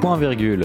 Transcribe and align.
Point 0.00 0.16
virgule. 0.16 0.62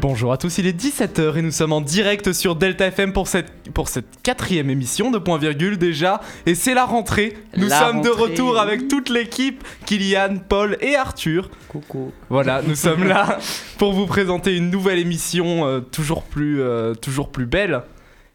Bonjour 0.00 0.32
à 0.32 0.38
tous, 0.38 0.56
il 0.56 0.66
est 0.66 0.80
17h 0.80 1.36
et 1.36 1.42
nous 1.42 1.50
sommes 1.50 1.74
en 1.74 1.82
direct 1.82 2.32
sur 2.32 2.56
Delta 2.56 2.86
FM 2.86 3.12
pour 3.12 3.28
cette, 3.28 3.52
pour 3.74 3.88
cette 3.88 4.22
quatrième 4.22 4.70
émission 4.70 5.10
de 5.10 5.18
Point 5.18 5.36
Virgule 5.36 5.76
déjà. 5.76 6.22
Et 6.46 6.54
c'est 6.54 6.72
la 6.72 6.86
rentrée. 6.86 7.36
Nous 7.58 7.68
La 7.68 7.78
sommes 7.78 8.00
de 8.00 8.08
retour 8.08 8.58
avec 8.58 8.88
toute 8.88 9.10
l'équipe, 9.10 9.62
Kylian, 9.84 10.36
Paul 10.48 10.78
et 10.80 10.96
Arthur. 10.96 11.50
Coucou. 11.68 12.12
Voilà, 12.30 12.62
nous 12.62 12.74
sommes 12.74 13.04
là 13.04 13.38
pour 13.76 13.92
vous 13.92 14.06
présenter 14.06 14.56
une 14.56 14.70
nouvelle 14.70 14.98
émission 14.98 15.66
euh, 15.66 15.80
toujours, 15.80 16.22
plus, 16.22 16.62
euh, 16.62 16.94
toujours 16.94 17.30
plus 17.30 17.44
belle 17.44 17.82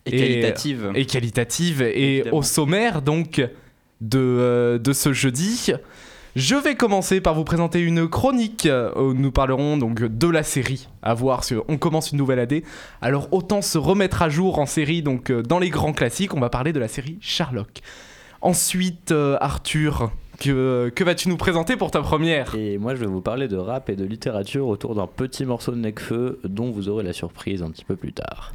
Et, 0.05 0.15
Et- 0.15 0.17
qualitative. 0.19 0.91
et 0.95 1.05
qualitative. 1.05 1.81
Et 1.81 2.17
Évidemment. 2.17 2.37
au 2.37 2.41
sommaire 2.43 3.01
donc 3.01 3.39
de, 4.01 4.19
euh, 4.19 4.77
de 4.77 4.93
ce 4.93 5.13
jeudi, 5.13 5.71
je 6.35 6.55
vais 6.55 6.75
commencer 6.75 7.21
par 7.21 7.33
vous 7.33 7.45
présenter 7.45 7.79
une 7.79 8.07
chronique 8.07 8.65
euh, 8.65 8.93
où 8.95 9.13
nous 9.13 9.31
parlerons 9.31 9.77
donc 9.77 10.01
de 10.03 10.27
la 10.27 10.43
série 10.43 10.87
à 11.01 11.13
voir 11.13 11.43
sur 11.43 11.63
on 11.69 11.77
commence 11.77 12.11
une 12.11 12.17
nouvelle 12.17 12.39
AD. 12.39 12.61
Alors 13.01 13.29
autant 13.31 13.61
se 13.61 13.77
remettre 13.77 14.21
à 14.21 14.29
jour 14.29 14.59
en 14.59 14.65
série 14.65 15.01
donc 15.01 15.29
euh, 15.31 15.41
dans 15.41 15.59
les 15.59 15.69
grands 15.69 15.93
classiques, 15.93 16.33
on 16.33 16.39
va 16.39 16.49
parler 16.49 16.73
de 16.73 16.79
la 16.79 16.87
série 16.89 17.17
Sherlock. 17.21 17.79
Ensuite 18.41 19.11
euh, 19.11 19.37
Arthur, 19.39 20.11
que, 20.39 20.91
que 20.93 21.03
vas-tu 21.03 21.29
nous 21.29 21.37
présenter 21.37 21.77
pour 21.77 21.89
ta 21.89 22.01
première? 22.01 22.53
Et 22.53 22.77
moi, 22.77 22.93
je 22.93 22.99
vais 22.99 23.07
vous 23.07 23.21
parler 23.21 23.47
de 23.47 23.55
rap 23.57 23.89
et 23.89 23.95
de 23.95 24.03
littérature 24.05 24.67
autour 24.67 24.93
d'un 24.93 25.07
petit 25.07 25.45
morceau 25.45 25.71
de 25.71 25.77
Necfeu 25.77 26.39
dont 26.43 26.69
vous 26.69 26.89
aurez 26.89 27.03
la 27.05 27.13
surprise 27.13 27.63
un 27.63 27.71
petit 27.71 27.85
peu 27.85 27.95
plus 27.95 28.11
tard. 28.13 28.53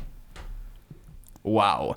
Waouh 1.45 1.95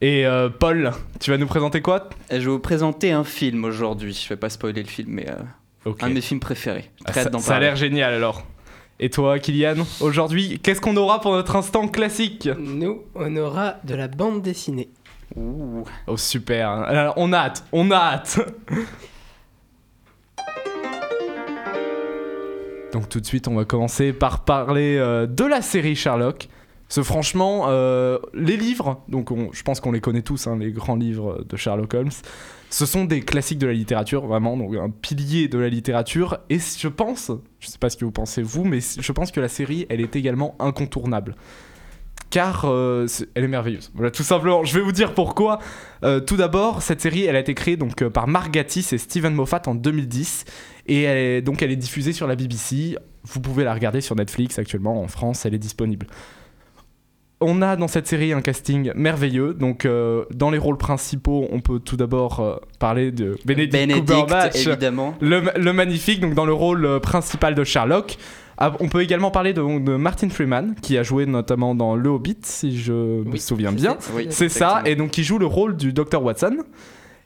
Et 0.00 0.26
euh, 0.26 0.48
Paul, 0.48 0.92
tu 1.20 1.30
vas 1.30 1.38
nous 1.38 1.46
présenter 1.46 1.80
quoi? 1.82 2.08
Et 2.30 2.40
Je 2.40 2.46
vais 2.46 2.52
vous 2.52 2.58
présenter 2.58 3.12
un 3.12 3.24
film 3.24 3.64
aujourd'hui. 3.64 4.14
Je 4.14 4.28
vais 4.28 4.36
pas 4.36 4.50
spoiler 4.50 4.82
le 4.82 4.88
film, 4.88 5.10
mais 5.12 5.28
euh, 5.28 5.92
un 6.00 6.08
de 6.08 6.14
mes 6.14 6.20
films 6.20 6.40
préférés. 6.40 6.90
Ah, 7.04 7.12
très 7.12 7.20
hâte 7.26 7.32
ça, 7.32 7.38
ça 7.40 7.56
a 7.56 7.60
l'air 7.60 7.76
génial 7.76 8.14
alors. 8.14 8.42
Et 9.00 9.10
toi, 9.10 9.38
Kylian, 9.38 9.84
aujourd'hui, 10.00 10.60
qu'est-ce 10.62 10.80
qu'on 10.80 10.96
aura 10.96 11.20
pour 11.20 11.32
notre 11.32 11.56
instant 11.56 11.88
classique? 11.88 12.48
Nous, 12.58 13.02
on 13.14 13.36
aura 13.36 13.76
de 13.84 13.94
la 13.94 14.06
bande 14.06 14.42
dessinée. 14.42 14.90
Ouh. 15.34 15.84
Oh 16.06 16.16
super, 16.16 16.68
Alors, 16.70 17.14
on 17.16 17.32
a 17.32 17.38
hâte, 17.38 17.64
on 17.72 17.90
a 17.90 17.96
hâte. 17.96 18.38
Donc 22.92 23.08
tout 23.08 23.20
de 23.20 23.26
suite, 23.26 23.48
on 23.48 23.54
va 23.54 23.64
commencer 23.64 24.12
par 24.12 24.44
parler 24.44 24.96
euh, 24.98 25.26
de 25.26 25.44
la 25.44 25.62
série 25.62 25.96
Sherlock. 25.96 26.48
Parce 26.94 27.06
franchement, 27.06 27.64
euh, 27.68 28.18
les 28.34 28.58
livres, 28.58 29.02
je 29.08 29.62
pense 29.62 29.80
qu'on 29.80 29.92
les 29.92 30.02
connaît 30.02 30.20
tous, 30.20 30.46
hein, 30.46 30.58
les 30.58 30.72
grands 30.72 30.96
livres 30.96 31.42
de 31.48 31.56
Sherlock 31.56 31.94
Holmes, 31.94 32.10
ce 32.68 32.84
sont 32.84 33.06
des 33.06 33.22
classiques 33.22 33.58
de 33.58 33.66
la 33.66 33.72
littérature, 33.72 34.26
vraiment, 34.26 34.58
donc 34.58 34.74
un 34.76 34.90
pilier 34.90 35.48
de 35.48 35.56
la 35.56 35.70
littérature. 35.70 36.40
Et 36.50 36.58
je 36.58 36.88
pense, 36.88 37.30
je 37.60 37.68
sais 37.68 37.78
pas 37.78 37.88
ce 37.88 37.96
que 37.96 38.04
vous 38.04 38.12
pensez 38.12 38.42
vous, 38.42 38.64
mais 38.64 38.80
je 38.80 39.12
pense 39.12 39.32
que 39.32 39.40
la 39.40 39.48
série, 39.48 39.86
elle 39.88 40.02
est 40.02 40.16
également 40.16 40.54
incontournable. 40.58 41.34
Car 42.28 42.66
euh, 42.66 43.06
elle 43.34 43.44
est 43.44 43.48
merveilleuse. 43.48 43.90
Voilà, 43.94 44.10
tout 44.10 44.22
simplement. 44.22 44.62
Je 44.62 44.74
vais 44.74 44.84
vous 44.84 44.92
dire 44.92 45.14
pourquoi. 45.14 45.60
Euh, 46.04 46.20
tout 46.20 46.36
d'abord, 46.36 46.82
cette 46.82 47.00
série, 47.00 47.24
elle 47.24 47.36
a 47.36 47.40
été 47.40 47.54
créée 47.54 47.78
donc 47.78 48.06
par 48.08 48.28
Mark 48.28 48.50
Gatiss 48.52 48.92
et 48.92 48.98
Steven 48.98 49.32
Moffat 49.32 49.62
en 49.64 49.74
2010, 49.74 50.44
et 50.88 51.40
donc 51.40 51.62
elle 51.62 51.70
est 51.70 51.76
diffusée 51.76 52.12
sur 52.12 52.26
la 52.26 52.36
BBC. 52.36 52.98
Vous 53.24 53.40
pouvez 53.40 53.64
la 53.64 53.72
regarder 53.72 54.02
sur 54.02 54.14
Netflix 54.14 54.58
actuellement 54.58 55.00
en 55.00 55.08
France, 55.08 55.46
elle 55.46 55.54
est 55.54 55.58
disponible. 55.58 56.06
On 57.42 57.60
a 57.60 57.76
dans 57.76 57.88
cette 57.88 58.06
série 58.06 58.32
un 58.32 58.40
casting 58.40 58.92
merveilleux. 58.94 59.52
Donc, 59.54 59.84
euh, 59.84 60.24
dans 60.32 60.50
les 60.50 60.58
rôles 60.58 60.78
principaux, 60.78 61.46
on 61.50 61.60
peut 61.60 61.80
tout 61.80 61.96
d'abord 61.96 62.40
euh, 62.40 62.56
parler 62.78 63.10
de 63.10 63.36
Benedict, 63.44 63.72
Benedict, 63.72 64.08
Cumberbatch, 64.08 64.66
évidemment. 64.66 65.14
le, 65.20 65.42
le 65.58 65.72
magnifique, 65.72 66.20
donc 66.20 66.34
dans 66.34 66.46
le 66.46 66.52
rôle 66.52 66.86
euh, 66.86 67.00
principal 67.00 67.54
de 67.54 67.64
Sherlock. 67.64 68.16
Ah, 68.58 68.72
on 68.80 68.88
peut 68.88 69.02
également 69.02 69.30
parler 69.30 69.52
de, 69.52 69.60
de 69.60 69.96
Martin 69.96 70.28
Freeman, 70.28 70.74
qui 70.80 70.96
a 70.96 71.02
joué 71.02 71.26
notamment 71.26 71.74
dans 71.74 71.96
Le 71.96 72.08
Hobbit, 72.10 72.38
si 72.42 72.78
je 72.78 72.92
me 73.24 73.36
souviens 73.36 73.72
bien. 73.72 73.96
Oui. 74.14 74.28
C'est 74.30 74.48
ça, 74.48 74.82
et 74.84 74.94
donc 74.94 75.18
il 75.18 75.24
joue 75.24 75.38
le 75.38 75.46
rôle 75.46 75.76
du 75.76 75.92
Dr 75.92 76.22
Watson. 76.22 76.58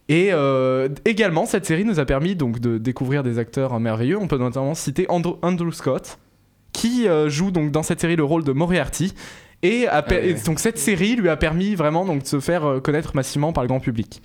Et 0.09 0.29
euh, 0.33 0.89
également, 1.05 1.45
cette 1.45 1.67
série 1.67 1.85
nous 1.85 1.99
a 2.01 2.07
permis 2.07 2.37
donc 2.37 2.61
de 2.61 2.79
découvrir 2.79 3.23
des 3.23 3.39
acteurs 3.39 3.79
merveilleux. 3.81 4.17
On 4.19 4.29
peut 4.29 4.39
notamment 4.39 4.75
citer 4.75 5.05
Andrew, 5.11 5.35
Andrew 5.43 5.73
Scott, 5.73 6.19
qui 6.73 7.07
joue 7.27 7.51
donc 7.51 7.71
dans 7.73 7.83
cette 7.83 8.01
série 8.01 8.17
le 8.17 8.25
rôle 8.25 8.45
de 8.45 8.53
Moriarty. 8.53 9.13
Et, 9.62 9.87
Ah 9.91 10.05
ouais. 10.09 10.34
donc 10.44 10.61
cette 10.61 10.78
série 10.78 11.17
lui 11.17 11.28
a 11.28 11.37
permis 11.37 11.75
vraiment 11.75 12.05
donc 12.05 12.22
de 12.22 12.27
se 12.28 12.41
faire 12.41 12.65
euh, 12.65 12.81
connaître 12.81 13.17
massivement 13.17 13.53
par 13.53 13.65
le 13.65 13.69
grand 13.69 13.81
public. 13.81 14.22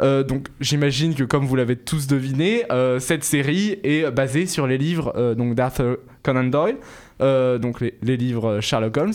Euh, 0.00 0.24
donc 0.24 0.48
j'imagine 0.60 1.14
que 1.14 1.24
comme 1.24 1.46
vous 1.46 1.56
l'avez 1.56 1.76
tous 1.76 2.06
deviné, 2.06 2.64
euh, 2.72 2.98
cette 2.98 3.24
série 3.24 3.78
est 3.84 4.10
basée 4.10 4.46
sur 4.46 4.66
les 4.66 4.78
livres 4.78 5.12
euh, 5.16 5.34
donc 5.34 5.54
d'Arthur 5.54 5.98
Conan 6.22 6.44
Doyle, 6.44 6.78
donc 7.20 7.80
les, 7.80 7.94
les 8.02 8.16
livres 8.16 8.60
Sherlock 8.60 8.96
Holmes, 8.96 9.12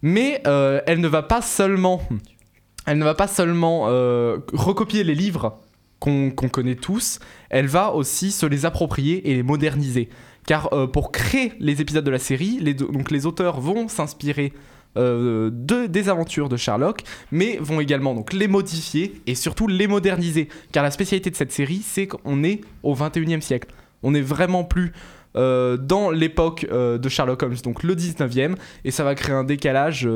mais 0.00 0.40
elle 0.44 1.00
ne 1.00 1.08
va 1.08 1.22
pas 1.22 1.42
seulement, 1.42 2.02
elle 2.86 2.98
ne 2.98 3.04
va 3.04 3.14
pas 3.14 3.28
seulement 3.28 3.82
recopier 4.52 5.04
les 5.04 5.14
livres 5.14 5.60
qu'on 5.98 6.30
qu'on 6.30 6.48
connaît 6.48 6.76
tous, 6.76 7.18
elle 7.50 7.66
va 7.66 7.92
aussi 7.92 8.32
se 8.32 8.46
les 8.46 8.64
approprier 8.64 9.30
et 9.30 9.34
les 9.34 9.42
moderniser. 9.42 10.08
Car 10.46 10.72
euh, 10.72 10.86
pour 10.86 11.12
créer 11.12 11.52
les 11.60 11.80
épisodes 11.80 12.04
de 12.04 12.10
la 12.10 12.18
série, 12.18 12.58
les, 12.60 13.26
auteurs 13.26 13.60
vont 13.60 13.88
s'inspirer 13.88 14.52
euh, 14.96 15.50
de, 15.52 15.86
des 15.86 16.08
aventures 16.08 16.48
de 16.48 16.56
Sherlock, 16.56 17.02
mais 17.30 17.58
vont 17.60 17.80
également 17.80 18.24
les 18.32 18.48
modifier 18.48 19.20
et 19.26 19.34
surtout 19.34 19.68
les 19.68 19.86
moderniser. 19.86 20.48
Car 20.72 20.82
la 20.82 20.90
spécialité 20.90 21.30
de 21.30 21.36
cette 21.36 21.52
série, 21.52 21.82
c'est 21.84 22.06
qu'on 22.06 22.42
est 22.42 22.60
au 22.82 22.94
21e 22.94 23.40
siècle. 23.40 23.68
On 24.02 24.10
n'est 24.10 24.20
vraiment 24.20 24.64
plus 24.64 24.92
euh, 25.36 25.76
dans 25.76 26.10
l'époque 26.10 26.66
de 26.68 27.08
Sherlock 27.08 27.42
Holmes, 27.42 27.56
donc 27.62 27.84
le 27.84 27.94
19e, 27.94 28.56
et 28.84 28.90
ça 28.90 29.04
va 29.04 29.14
créer 29.14 29.34
un 29.34 29.44
décalage 29.44 30.08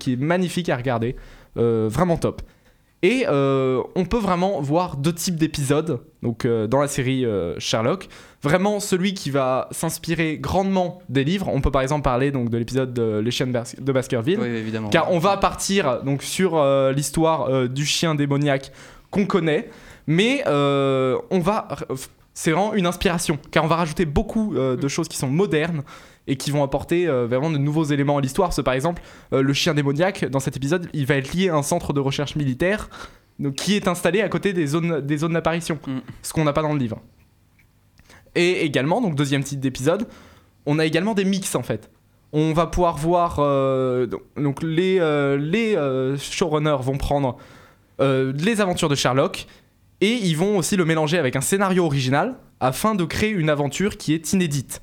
qui 0.00 0.12
est 0.14 0.20
magnifique 0.20 0.68
à 0.68 0.76
regarder, 0.76 1.14
vraiment 1.54 2.16
top. 2.16 2.42
Et 3.06 3.24
euh, 3.28 3.84
on 3.94 4.04
peut 4.04 4.18
vraiment 4.18 4.60
voir 4.60 4.96
deux 4.96 5.12
types 5.12 5.36
d'épisodes 5.36 6.00
donc 6.24 6.44
euh, 6.44 6.66
dans 6.66 6.80
la 6.80 6.88
série 6.88 7.24
euh, 7.24 7.54
Sherlock. 7.60 8.08
Vraiment 8.42 8.80
celui 8.80 9.14
qui 9.14 9.30
va 9.30 9.68
s'inspirer 9.70 10.38
grandement 10.38 10.98
des 11.08 11.22
livres. 11.22 11.48
On 11.54 11.60
peut 11.60 11.70
par 11.70 11.82
exemple 11.82 12.02
parler 12.02 12.32
donc 12.32 12.50
de 12.50 12.58
l'épisode 12.58 12.92
de 12.92 13.20
Les 13.20 13.30
chiens 13.30 13.46
de, 13.46 13.52
Bas- 13.52 13.76
de 13.80 13.92
Baskerville. 13.92 14.40
Oui, 14.40 14.48
évidemment. 14.48 14.88
Car 14.88 15.12
on 15.12 15.20
va 15.20 15.36
partir 15.36 16.02
donc 16.02 16.24
sur 16.24 16.60
l'histoire 16.92 17.68
du 17.68 17.86
chien 17.86 18.16
démoniaque 18.16 18.72
qu'on 19.12 19.24
connaît, 19.26 19.68
mais 20.08 20.42
on 20.48 21.38
va, 21.38 21.68
c'est 22.34 22.50
vraiment 22.50 22.74
une 22.74 22.86
inspiration, 22.86 23.38
car 23.52 23.62
on 23.62 23.68
va 23.68 23.76
rajouter 23.76 24.04
beaucoup 24.04 24.54
de 24.56 24.88
choses 24.88 25.06
qui 25.06 25.16
sont 25.16 25.28
modernes 25.28 25.84
et 26.26 26.36
qui 26.36 26.50
vont 26.50 26.62
apporter 26.62 27.06
euh, 27.06 27.26
vraiment 27.26 27.50
de 27.50 27.58
nouveaux 27.58 27.84
éléments 27.84 28.18
à 28.18 28.20
l'histoire. 28.20 28.50
Par 28.64 28.74
exemple, 28.74 29.02
euh, 29.32 29.42
le 29.42 29.52
chien 29.52 29.74
démoniaque 29.74 30.24
dans 30.26 30.40
cet 30.40 30.56
épisode, 30.56 30.88
il 30.92 31.06
va 31.06 31.16
être 31.16 31.32
lié 31.32 31.48
à 31.48 31.54
un 31.54 31.62
centre 31.62 31.92
de 31.92 32.00
recherche 32.00 32.36
militaire 32.36 32.88
donc, 33.38 33.54
qui 33.54 33.74
est 33.74 33.88
installé 33.88 34.22
à 34.22 34.28
côté 34.28 34.52
des 34.52 34.66
zones, 34.66 35.00
des 35.00 35.18
zones 35.18 35.34
d'apparition, 35.34 35.78
Mm. 35.86 35.98
ce 36.22 36.32
qu'on 36.32 36.44
n'a 36.44 36.52
pas 36.52 36.62
dans 36.62 36.72
le 36.72 36.78
livre. 36.78 37.00
Et 38.34 38.64
également, 38.64 39.00
donc 39.00 39.14
deuxième 39.14 39.44
type 39.44 39.60
d'épisode, 39.60 40.06
on 40.66 40.78
a 40.78 40.84
également 40.84 41.14
des 41.14 41.24
mix 41.24 41.54
en 41.54 41.62
fait. 41.62 41.90
On 42.32 42.52
va 42.52 42.66
pouvoir 42.66 42.96
voir 42.96 43.36
euh, 43.38 44.06
donc, 44.36 44.62
les, 44.62 44.98
les 45.38 45.76
showrunners 46.18 46.78
vont 46.80 46.98
prendre 46.98 47.36
les 47.98 48.60
aventures 48.60 48.90
de 48.90 48.94
Sherlock 48.94 49.46
et 50.02 50.12
ils 50.12 50.36
vont 50.36 50.58
aussi 50.58 50.76
le 50.76 50.84
mélanger 50.84 51.18
avec 51.18 51.36
un 51.36 51.40
scénario 51.40 51.84
original 51.86 52.36
afin 52.60 52.94
de 52.94 53.04
créer 53.04 53.30
une 53.30 53.48
aventure 53.48 53.96
qui 53.96 54.12
est 54.12 54.32
inédite. 54.34 54.82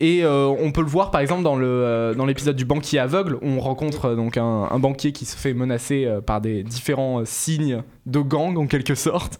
Et 0.00 0.24
euh, 0.24 0.46
on 0.46 0.72
peut 0.72 0.80
le 0.80 0.86
voir 0.86 1.10
par 1.10 1.20
exemple 1.20 1.42
dans 1.42 1.56
le 1.56 1.66
euh, 1.66 2.14
dans 2.14 2.24
l'épisode 2.24 2.56
du 2.56 2.64
banquier 2.64 2.98
aveugle 2.98 3.34
où 3.34 3.46
on 3.46 3.60
rencontre 3.60 4.06
euh, 4.06 4.16
donc 4.16 4.38
un, 4.38 4.78
banquier 4.78 5.12
qui 5.12 5.26
se 5.26 5.36
fait 5.36 5.52
menacer 5.52 6.08
par 6.26 6.40
des 6.40 6.62
différents 6.62 7.22
signes 7.26 7.82
de 8.06 8.20
gang 8.20 8.56
en 8.56 8.66
quelque 8.66 8.94
sorte. 8.94 9.38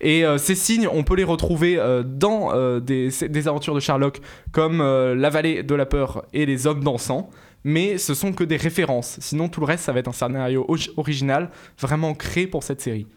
Et 0.00 0.24
ces 0.38 0.54
signes, 0.54 0.88
on 0.90 1.02
peut 1.02 1.16
les 1.16 1.24
retrouver 1.24 1.76
dans 2.06 2.78
des, 2.78 3.48
aventures 3.48 3.74
de 3.74 3.80
Sherlock 3.80 4.20
comme 4.52 4.78
La 4.78 5.28
vallée 5.28 5.64
de 5.64 5.74
la 5.74 5.86
peur 5.86 6.24
et 6.32 6.46
Les 6.46 6.68
hommes 6.68 6.84
dansants. 6.84 7.28
Mais 7.64 7.98
ce 7.98 8.14
sont 8.14 8.32
que 8.32 8.44
des 8.44 8.56
références. 8.56 9.18
Sinon, 9.20 9.48
tout 9.48 9.58
le 9.58 9.66
reste, 9.66 9.84
ça 9.84 9.92
va 9.92 9.98
être 9.98 10.08
un 10.08 10.12
scénario 10.12 10.64
original, 10.96 11.50
vraiment 11.80 12.14
créé 12.14 12.46
pour 12.46 12.62
cette 12.62 12.80
série. 12.80 13.08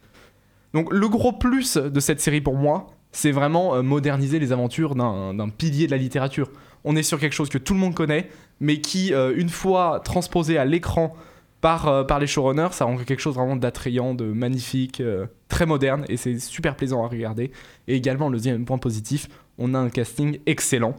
Donc, 0.73 0.91
le 0.91 1.07
gros 1.07 1.33
plus 1.33 1.77
de 1.77 1.99
cette 1.99 2.19
série 2.19 2.41
pour 2.41 2.55
moi, 2.55 2.87
c'est 3.11 3.31
vraiment 3.31 3.83
moderniser 3.83 4.39
les 4.39 4.51
aventures 4.51 4.95
d'un 4.95 5.35
d'un 5.35 5.49
pilier 5.49 5.85
de 5.85 5.91
la 5.91 5.97
littérature. 5.97 6.49
On 6.83 6.95
est 6.95 7.03
sur 7.03 7.19
quelque 7.19 7.33
chose 7.33 7.49
que 7.49 7.57
tout 7.57 7.73
le 7.73 7.79
monde 7.79 7.93
connaît, 7.93 8.29
mais 8.59 8.81
qui, 8.81 9.13
euh, 9.13 9.33
une 9.35 9.49
fois 9.49 10.01
transposé 10.03 10.57
à 10.57 10.65
l'écran 10.65 11.13
par, 11.59 11.87
euh, 11.87 12.03
par 12.03 12.19
les 12.19 12.27
showrunners, 12.27 12.71
ça 12.71 12.85
rend 12.85 12.97
quelque 12.97 13.19
chose 13.19 13.35
vraiment 13.35 13.55
d'attrayant, 13.55 14.13
de 14.13 14.25
magnifique, 14.25 14.99
euh, 14.99 15.27
très 15.47 15.65
moderne, 15.65 16.05
et 16.09 16.17
c'est 16.17 16.39
super 16.39 16.75
plaisant 16.75 17.03
à 17.03 17.07
regarder. 17.07 17.51
Et 17.87 17.95
également, 17.95 18.29
le 18.29 18.37
deuxième 18.37 18.65
point 18.65 18.77
positif, 18.77 19.27
on 19.57 19.73
a 19.73 19.79
un 19.79 19.89
casting 19.89 20.39
excellent. 20.45 20.95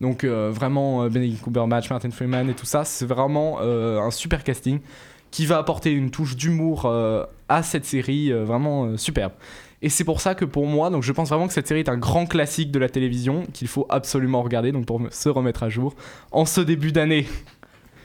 Donc 0.00 0.24
vraiment, 0.24 1.10
Benedict 1.10 1.44
Cumberbatch, 1.44 1.90
Martin 1.90 2.10
Freeman 2.10 2.48
et 2.48 2.54
tout 2.54 2.64
ça, 2.64 2.86
c'est 2.86 3.04
vraiment 3.04 3.60
un 3.60 4.10
super 4.10 4.44
casting 4.44 4.80
qui 5.30 5.44
va 5.44 5.58
apporter 5.58 5.92
une 5.92 6.10
touche 6.10 6.36
d'humour 6.36 6.90
à 7.50 7.62
cette 7.62 7.84
série 7.84 8.32
vraiment 8.32 8.96
superbe. 8.96 9.32
Et 9.82 9.88
c'est 9.88 10.04
pour 10.04 10.20
ça 10.20 10.34
que 10.34 10.44
pour 10.44 10.66
moi, 10.66 10.90
donc 10.90 11.02
je 11.02 11.12
pense 11.12 11.30
vraiment 11.30 11.46
que 11.46 11.54
cette 11.54 11.66
série 11.66 11.80
est 11.80 11.88
un 11.88 11.96
grand 11.96 12.26
classique 12.26 12.70
de 12.70 12.78
la 12.78 12.88
télévision 12.88 13.46
qu'il 13.52 13.68
faut 13.68 13.86
absolument 13.88 14.42
regarder, 14.42 14.72
donc 14.72 14.86
pour 14.86 15.00
se 15.10 15.28
remettre 15.28 15.62
à 15.62 15.68
jour 15.68 15.94
en 16.32 16.44
ce 16.44 16.60
début 16.60 16.92
d'année. 16.92 17.26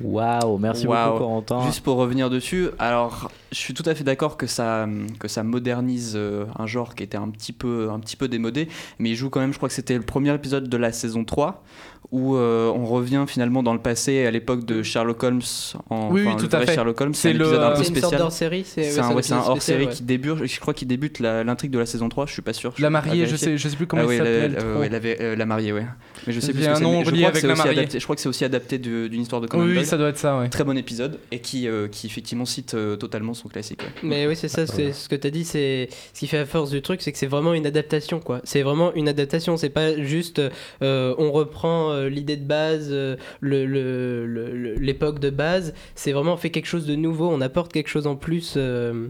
Waouh, 0.01 0.57
merci 0.57 0.87
Waouh. 0.87 1.11
beaucoup 1.13 1.23
Corentin. 1.23 1.65
Juste 1.65 1.81
pour 1.83 1.95
revenir 1.97 2.29
dessus, 2.29 2.67
alors 2.79 3.31
je 3.51 3.57
suis 3.57 3.73
tout 3.73 3.83
à 3.85 3.95
fait 3.95 4.03
d'accord 4.03 4.35
que 4.37 4.47
ça, 4.47 4.87
que 5.19 5.27
ça 5.27 5.43
modernise 5.43 6.13
euh, 6.15 6.45
un 6.59 6.67
genre 6.67 6.95
qui 6.95 7.03
était 7.03 7.17
un 7.17 7.29
petit, 7.29 7.53
peu, 7.53 7.89
un 7.91 7.99
petit 7.99 8.17
peu 8.17 8.27
démodé, 8.27 8.67
mais 8.99 9.11
il 9.11 9.15
joue 9.15 9.29
quand 9.29 9.39
même, 9.39 9.53
je 9.53 9.57
crois 9.57 9.69
que 9.69 9.75
c'était 9.75 9.95
le 9.95 10.01
premier 10.03 10.33
épisode 10.33 10.67
de 10.67 10.77
la 10.77 10.91
saison 10.91 11.23
3, 11.23 11.63
où 12.11 12.35
euh, 12.35 12.69
on 12.69 12.85
revient 12.85 13.23
finalement 13.27 13.63
dans 13.63 13.73
le 13.73 13.79
passé 13.79 14.25
à 14.25 14.31
l'époque 14.31 14.63
de 14.63 14.83
Sherlock 14.83 15.23
Holmes. 15.23 15.41
En, 15.89 16.09
Oui, 16.11 16.21
oui, 16.21 16.27
enfin, 16.27 16.37
tout 16.37 16.45
le 16.49 16.53
à 16.55 16.57
vrai 16.57 16.65
fait. 16.67 16.73
Sherlock 16.75 17.01
Holmes, 17.01 17.13
C'est 17.15 17.29
un 17.29 17.31
épisode 17.31 17.63
un 17.63 17.71
peu 17.71 17.75
C'est 17.83 17.89
une 17.89 17.95
sorte 17.95 17.97
spécial. 17.97 18.19
d'hors-série 18.19 18.63
C'est 18.63 18.81
ouais, 18.81 18.99
un, 18.99 19.15
ouais, 19.15 19.33
un 19.33 19.37
hors-série 19.37 19.87
qui 19.89 20.03
débute, 20.03 20.45
je 20.45 20.59
crois 20.59 20.73
qu'il 20.75 20.87
débute 20.87 21.19
l'intrigue 21.19 21.71
de 21.71 21.79
la 21.79 21.85
saison 21.87 22.07
3, 22.09 22.27
je 22.27 22.33
suis 22.33 22.41
pas 22.43 22.53
sûr. 22.53 22.73
je 22.77 22.81
La 22.83 22.89
mariée, 22.91 23.25
je 23.25 23.35
sais, 23.35 23.57
je 23.57 23.67
sais 23.69 23.75
plus 23.75 23.87
comment 23.87 24.03
ah 24.07 24.13
elle 24.13 24.21
oui, 24.21 24.49
la, 24.51 24.59
s'appelle. 24.59 24.77
ouais, 24.77 24.89
la, 24.89 24.99
euh, 25.25 25.35
la 25.35 25.45
mariée, 25.47 25.73
ouais. 25.73 25.85
Mais 26.27 26.33
je 26.33 26.39
sais 26.41 26.51
Il 26.51 26.55
plus 26.55 26.67
un 26.67 26.75
c'est, 26.75 26.83
nom 26.83 27.03
je 27.03 27.09
crois 27.09 27.19
que 27.19 27.25
avec 27.25 27.37
c'est 27.37 27.47
la 27.47 27.53
aussi 27.53 27.61
mariée. 27.63 27.79
adapté- 27.79 27.99
Je 27.99 28.03
crois 28.03 28.15
que 28.15 28.21
c'est 28.21 28.29
aussi 28.29 28.45
adapté 28.45 28.77
d'une 28.77 29.21
histoire 29.21 29.41
de 29.41 29.47
Conan 29.47 29.63
Oui, 29.63 29.84
oui, 29.85 29.89
ça 29.89 29.97
doit 29.97 30.09
être 30.09 30.17
ça, 30.17 30.37
ouais. 30.39 30.49
Très 30.49 30.63
bon 30.63 30.77
épisode 30.77 31.19
et 31.31 31.39
qui, 31.39 31.67
euh, 31.67 31.87
qui 31.87 32.07
effectivement 32.07 32.45
cite 32.45 32.73
euh, 32.73 32.95
totalement 32.95 33.33
son 33.33 33.47
classique. 33.49 33.81
ouais. 33.81 33.89
Mais 34.03 34.27
oui, 34.27 34.35
c'est 34.35 34.47
ça, 34.47 34.65
c'est 34.67 34.91
ce 34.93 35.07
que 35.07 35.15
tu 35.15 35.27
as 35.27 35.31
dit, 35.31 35.45
c'est 35.45 35.89
ce 36.13 36.19
qui 36.19 36.27
fait 36.27 36.37
la 36.37 36.45
force 36.45 36.69
du 36.69 36.81
truc, 36.81 37.01
c'est 37.01 37.11
que 37.11 37.17
c'est 37.17 37.25
vraiment 37.27 37.53
une 37.53 37.65
adaptation, 37.65 38.19
quoi. 38.19 38.41
C'est 38.43 38.61
vraiment 38.63 38.93
une 38.93 39.07
adaptation, 39.07 39.57
c'est 39.57 39.69
pas 39.69 39.95
juste 39.95 40.41
euh, 40.81 41.15
on 41.17 41.31
reprend 41.31 41.91
euh, 41.91 42.09
l'idée 42.09 42.37
de 42.37 42.45
base, 42.45 42.89
euh, 42.91 43.15
le- 43.39 43.65
le- 43.65 44.25
le- 44.25 44.51
le- 44.55 44.73
l'époque 44.75 45.19
de 45.19 45.29
base, 45.29 45.73
c'est 45.95 46.11
vraiment 46.11 46.33
on 46.33 46.37
fait 46.37 46.49
quelque 46.49 46.65
chose 46.67 46.85
de 46.85 46.95
nouveau, 46.95 47.29
on 47.29 47.41
apporte 47.41 47.71
quelque 47.71 47.87
chose 47.89 48.07
en 48.07 48.15
plus 48.15 48.55
euh, 48.57 49.07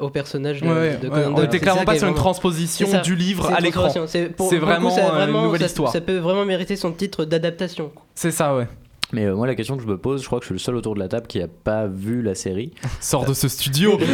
au 0.00 0.08
personnage 0.10 0.62
de, 0.62 0.66
Ouais, 0.66 0.72
ouais, 0.74 0.96
de 0.96 1.08
ouais, 1.08 1.22
Conan 1.24 1.34
on 1.36 1.42
était 1.42 1.52
C'est 1.52 1.58
clairement 1.60 1.84
pas 1.84 1.94
sur 1.98 2.08
une 2.08 2.14
vraiment- 2.14 2.22
transposition 2.24 2.86
C'est 2.86 2.92
ça. 2.92 2.98
du 3.00 3.14
livre 3.14 3.46
à 3.52 3.58
une 3.58 3.64
l'écran. 3.64 3.88
C'est 4.06 4.34
coup, 4.34 4.48
vraiment, 4.56 4.90
ça 4.90 5.00
euh, 5.00 5.08
une 5.10 5.14
vraiment- 5.16 5.42
nouvelle 5.44 5.60
ça- 5.60 5.66
histoire. 5.66 5.92
Ça 5.92 6.00
peut 6.00 6.16
vraiment 6.16 6.44
mériter 6.46 6.74
son 6.76 6.90
titre 6.92 7.24
d'adaptation. 7.26 7.92
C'est 8.14 8.30
ça, 8.30 8.56
ouais. 8.56 8.66
Mais 9.12 9.24
euh, 9.24 9.34
moi, 9.34 9.46
la 9.46 9.54
question 9.54 9.76
que 9.76 9.82
je 9.82 9.88
me 9.88 9.96
pose, 9.96 10.20
je 10.22 10.26
crois 10.26 10.38
que 10.38 10.44
je 10.44 10.48
suis 10.48 10.54
le 10.54 10.58
seul 10.58 10.76
autour 10.76 10.94
de 10.94 10.98
la 11.00 11.08
table 11.08 11.26
qui 11.26 11.40
a 11.40 11.48
pas 11.48 11.86
vu 11.86 12.20
la 12.22 12.34
série. 12.34 12.72
Sors 13.00 13.24
de 13.24 13.32
ce 13.32 13.48
studio 13.48 13.92
tout 13.96 14.04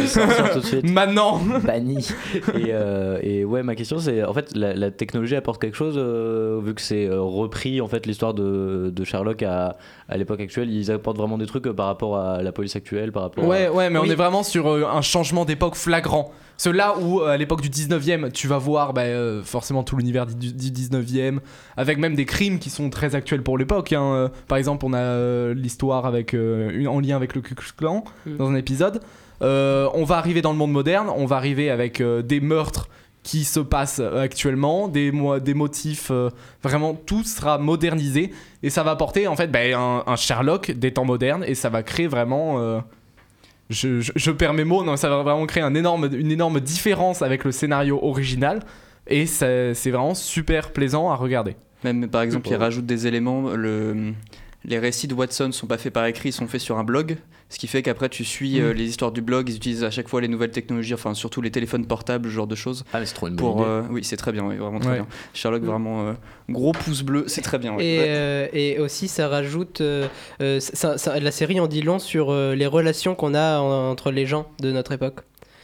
de 0.59 0.65
suite. 0.65 0.89
maintenant. 0.89 1.39
banni. 1.63 2.07
Et, 2.53 2.67
euh, 2.69 3.19
et 3.21 3.43
ouais, 3.43 3.61
ma 3.63 3.75
question 3.75 3.99
c'est 3.99 4.23
en 4.23 4.33
fait 4.33 4.55
la, 4.55 4.73
la 4.73 4.91
technologie 4.91 5.35
apporte 5.35 5.61
quelque 5.61 5.75
chose 5.75 5.95
euh, 5.97 6.61
vu 6.63 6.73
que 6.73 6.81
c'est 6.81 7.07
euh, 7.07 7.21
repris 7.21 7.81
en 7.81 7.87
fait 7.87 8.05
l'histoire 8.05 8.33
de, 8.33 8.89
de 8.95 9.03
Sherlock 9.03 9.43
à, 9.43 9.75
à 10.07 10.17
l'époque 10.17 10.39
actuelle. 10.39 10.69
Ils 10.71 10.89
apportent 10.91 11.17
vraiment 11.17 11.37
des 11.37 11.45
trucs 11.45 11.67
euh, 11.67 11.73
par 11.73 11.87
rapport 11.87 12.17
à 12.17 12.41
la 12.41 12.51
police 12.53 12.75
actuelle, 12.77 13.11
par 13.11 13.23
rapport. 13.23 13.43
Ouais, 13.45 13.65
à... 13.65 13.73
ouais, 13.73 13.89
mais 13.89 13.99
on 13.99 14.05
est 14.05 14.15
vraiment 14.15 14.43
sur 14.43 14.67
euh, 14.67 14.85
un 14.85 15.01
changement 15.01 15.43
d'époque 15.43 15.75
flagrant. 15.75 16.31
C'est 16.57 16.71
là 16.71 16.95
où, 16.97 17.19
à 17.19 17.35
l'époque 17.35 17.59
du 17.59 17.67
19e, 17.69 18.31
tu 18.31 18.47
vas 18.47 18.57
voir 18.57 18.93
bah, 18.93 19.01
euh, 19.01 19.43
forcément 19.43 19.83
tout 19.83 19.97
l'univers 19.97 20.25
du, 20.25 20.53
du 20.53 20.71
19e, 20.71 21.39
avec 21.75 21.97
même 21.97 22.15
des 22.15 22.23
crimes 22.23 22.59
qui 22.59 22.69
sont 22.69 22.89
très 22.89 23.13
actuels 23.13 23.43
pour 23.43 23.57
l'époque. 23.57 23.91
hein. 23.91 24.31
Par 24.47 24.57
exemple, 24.57 24.84
on 24.85 24.93
a 24.93 24.97
euh, 24.99 25.53
l'histoire 25.53 26.05
avec, 26.05 26.33
euh, 26.33 26.71
une- 26.73 26.87
en 26.87 26.99
lien 26.99 27.15
avec 27.15 27.35
le 27.35 27.41
Ku 27.41 27.55
Klux 27.55 27.71
Klan 27.77 28.03
Mm. 28.25 28.37
dans 28.37 28.49
un 28.49 28.55
épisode. 28.55 29.01
Euh, 29.41 29.89
on 29.93 30.03
va 30.05 30.17
arriver 30.17 30.41
dans 30.41 30.51
le 30.51 30.57
monde 30.57 30.71
moderne, 30.71 31.07
on 31.15 31.25
va 31.25 31.35
arriver 31.35 31.69
avec 31.69 31.99
euh, 31.99 32.21
des 32.21 32.39
meurtres 32.39 32.87
qui 33.23 33.43
se 33.43 33.59
passent 33.59 33.99
actuellement, 33.99 34.87
des, 34.87 35.11
mo- 35.11 35.39
des 35.39 35.53
motifs, 35.55 36.09
euh, 36.11 36.29
vraiment 36.63 36.93
tout 36.93 37.23
sera 37.23 37.57
modernisé 37.57 38.31
et 38.63 38.69
ça 38.69 38.83
va 38.83 38.91
apporter 38.91 39.27
en 39.27 39.35
fait 39.35 39.47
bah, 39.47 39.59
un, 39.75 40.03
un 40.05 40.15
Sherlock 40.15 40.71
des 40.71 40.91
temps 40.93 41.05
modernes 41.05 41.43
et 41.47 41.55
ça 41.55 41.69
va 41.69 41.81
créer 41.83 42.07
vraiment 42.07 42.59
euh, 42.59 42.79
je, 43.71 43.99
je- 43.99 44.11
je 44.15 44.31
perds 44.31 44.53
mes 44.53 44.63
mots, 44.63 44.83
non, 44.83 44.95
ça 44.95 45.09
va 45.09 45.23
vraiment 45.23 45.45
créer 45.47 45.63
un 45.63 45.73
énorme, 45.73 46.07
une 46.15 46.31
énorme 46.31 46.59
différence 46.59 47.21
avec 47.23 47.43
le 47.43 47.51
scénario 47.51 47.99
original. 48.03 48.59
Et 49.07 49.25
c'est 49.27 49.73
vraiment 49.91 50.15
super 50.15 50.71
plaisant 50.71 51.11
à 51.11 51.15
regarder. 51.15 51.55
Même 51.83 52.07
par 52.07 52.21
exemple, 52.23 52.47
il 52.49 52.55
rajoute 52.55 52.85
des 52.87 53.05
éléments. 53.05 53.49
Le, 53.51 54.13
les 54.67 54.79
récits 54.79 55.07
de 55.07 55.13
Watson 55.13 55.51
sont 55.51 55.67
pas 55.67 55.77
faits 55.77 55.93
par 55.93 56.05
écrit, 56.07 56.29
ils 56.29 56.33
sont 56.33 56.47
faits 56.47 56.61
sur 56.61 56.77
un 56.77 56.83
blog. 56.83 57.17
Ce 57.49 57.59
qui 57.59 57.67
fait 57.67 57.83
qu'après, 57.83 58.09
tu 58.09 58.25
suis 58.25 58.59
euh, 58.59 58.71
Mm. 58.73 58.77
les 58.77 58.83
histoires 58.89 59.11
du 59.11 59.21
blog. 59.21 59.47
Ils 59.49 59.55
utilisent 59.57 59.83
à 59.83 59.91
chaque 59.91 60.07
fois 60.09 60.19
les 60.19 60.27
nouvelles 60.27 60.49
technologies, 60.51 60.95
enfin 60.95 61.13
surtout 61.13 61.41
les 61.41 61.51
téléphones 61.51 61.85
portables, 61.85 62.27
ce 62.27 62.33
genre 62.33 62.47
de 62.47 62.55
choses. 62.55 62.83
Ah 62.91 62.99
mais 62.99 63.05
c'est 63.05 63.13
trop 63.13 63.27
une 63.27 63.35
bonne 63.35 63.45
Pour, 63.45 63.57
idée. 63.61 63.69
euh, 63.69 63.81
oui, 63.91 64.03
c'est 64.03 64.17
très 64.17 64.31
bien, 64.31 64.43
oui, 64.45 64.57
vraiment 64.57 64.79
très 64.79 64.89
Ouais. 64.89 64.95
bien. 64.97 65.07
Sherlock, 65.33 65.61
Mm. 65.61 65.65
vraiment 65.65 66.07
euh, 66.09 66.13
gros 66.49 66.71
pouce 66.71 67.03
bleu, 67.03 67.25
c'est 67.27 67.41
très 67.41 67.59
bien. 67.59 67.75
ouais. 67.75 67.85
Et, 67.85 67.97
Ouais. 67.99 68.05
euh, 68.07 68.47
et 68.53 68.79
aussi, 68.79 69.07
ça 69.07 69.27
rajoute. 69.27 69.81
euh, 69.81 70.07
euh, 70.41 70.59
ça- 70.59 70.97
ça- 70.97 71.19
la 71.19 71.31
série 71.31 71.59
en 71.59 71.67
dit 71.67 71.81
long 71.83 71.99
sur 71.99 72.31
euh, 72.31 72.55
les 72.55 72.65
relations 72.67 73.13
qu'on 73.13 73.35
a 73.35 73.59
en- 73.59 73.91
entre 73.91 74.11
les 74.11 74.25
gens 74.25 74.47
de 74.61 74.71
notre 74.71 74.91
époque. 74.93 75.19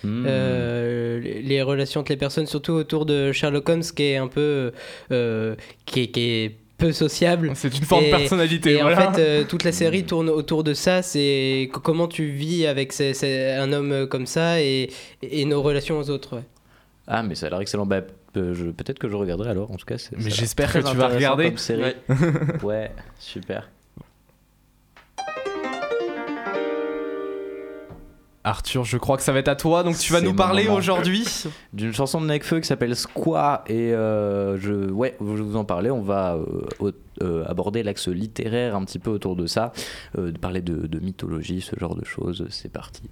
Euh, 0.06 1.19
les 1.19 1.42
les 1.42 1.62
relations 1.62 2.01
entre 2.01 2.12
les 2.12 2.18
personnes, 2.18 2.45
surtout 2.48 2.71
autour 2.74 3.06
de 3.06 3.31
Sherlock 3.31 3.68
Holmes, 3.69 3.83
qui 3.95 4.03
est 4.03 4.18
un 4.18 4.27
peu. 4.27 4.71
euh, 5.12 5.56
qui, 5.86 6.01
est, 6.01 6.07
qui 6.07 6.19
est 6.21 6.56
peu 6.81 6.92
sociable. 6.92 7.51
C'est 7.56 7.78
une 7.78 7.83
forme 7.86 8.04
Et- 8.04 8.12
de 8.12 8.18
personnalité. 8.18 8.72
Et 8.74 8.81
voilà. 8.81 9.10
en 9.10 9.13
fait, 9.13 9.22
euh, 9.22 9.44
toute 9.44 9.63
la 9.63 9.72
série 9.72 10.04
tourne 10.04 10.30
autour 10.30 10.63
de 10.63 10.74
ça. 10.74 11.01
C'est 11.01 11.69
co- 11.72 11.80
comment 11.80 12.07
tu 12.07 12.25
vis 12.30 12.66
avec 12.66 12.92
ces- 12.94 13.13
ces- 13.13 13.51
un 13.51 13.72
homme 13.72 14.07
comme 14.07 14.25
ça 14.25 14.62
et, 14.62 14.89
et 15.22 15.45
nos 15.45 15.62
relations 15.62 15.98
aux 16.00 16.10
autres. 16.10 16.36
ouais. 16.38 16.44
Ah 17.07 17.24
mais 17.24 17.36
ça 17.36 17.48
a 17.48 17.50
l'air 17.50 17.60
excellent. 17.62 17.86
Bah, 17.86 18.01
euh, 18.38 18.72
peut-être 18.72 19.00
que 19.00 19.10
je 19.10 19.16
regarderai 19.16 19.50
alors. 19.50 19.72
En 19.72 19.75
tout 19.75 19.86
cas, 19.86 19.95
Mais 20.18 20.30
j'espère 20.30 20.72
que 20.72 20.80
tu 20.80 20.95
vas 20.95 21.07
regarder. 21.10 21.45
comme 21.45 21.57
série. 21.57 21.81
Ouais. 21.81 21.95
ouais, 22.63 22.92
super. 23.19 23.69
Arthur, 28.43 28.83
je 28.85 28.97
crois 28.97 29.17
que 29.17 29.23
ça 29.23 29.31
va 29.31 29.39
être 29.39 29.47
à 29.47 29.55
toi. 29.55 29.83
Donc 29.83 29.97
tu 29.97 30.11
vas 30.13 30.21
nous 30.21 30.33
parler 30.33 30.67
aujourd'hui. 30.67 31.25
d'une 31.73 31.93
chanson 31.93 32.21
de 32.21 32.25
Nekfeu 32.25 32.59
qui 32.59 32.67
s'appelle 32.67 32.95
Squaw 32.95 33.59
et 33.67 33.93
euh, 33.93 34.57
je 34.59 34.89
ouais 34.91 35.15
je 35.19 35.25
vais 35.25 35.41
vous 35.41 35.55
en 35.55 35.65
parler 35.65 35.91
on 35.91 36.01
va 36.01 36.35
euh, 36.35 36.91
euh, 37.21 37.45
aborder 37.47 37.83
l'axe 37.83 38.07
littéraire 38.07 38.75
un 38.75 38.83
petit 38.83 38.99
peu 38.99 39.09
autour 39.09 39.35
de 39.35 39.45
ça 39.47 39.71
de 40.17 40.38
parler 40.38 40.61
de, 40.61 40.88
de 40.88 40.99
mythologie 40.99 41.61
ce 41.61 41.77
genre 41.79 41.95
de 41.95 42.05
choses 42.05 42.45
c'est 42.49 42.71
parti 42.71 43.03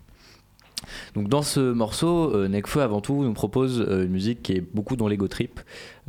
donc 1.16 1.28
dans 1.28 1.42
ce 1.42 1.60
morceau, 1.60 2.34
euh, 2.36 2.48
Nekfeu 2.48 2.82
avant 2.82 3.02
tout 3.02 3.24
nous 3.24 3.34
propose 3.34 3.82
euh, 3.82 4.06
une 4.06 4.12
musique 4.12 4.44
qui 4.44 4.54
est 4.54 4.62
beaucoup 4.62 4.96
dans 4.96 5.08
l'ego 5.08 5.28
trip. 5.28 5.60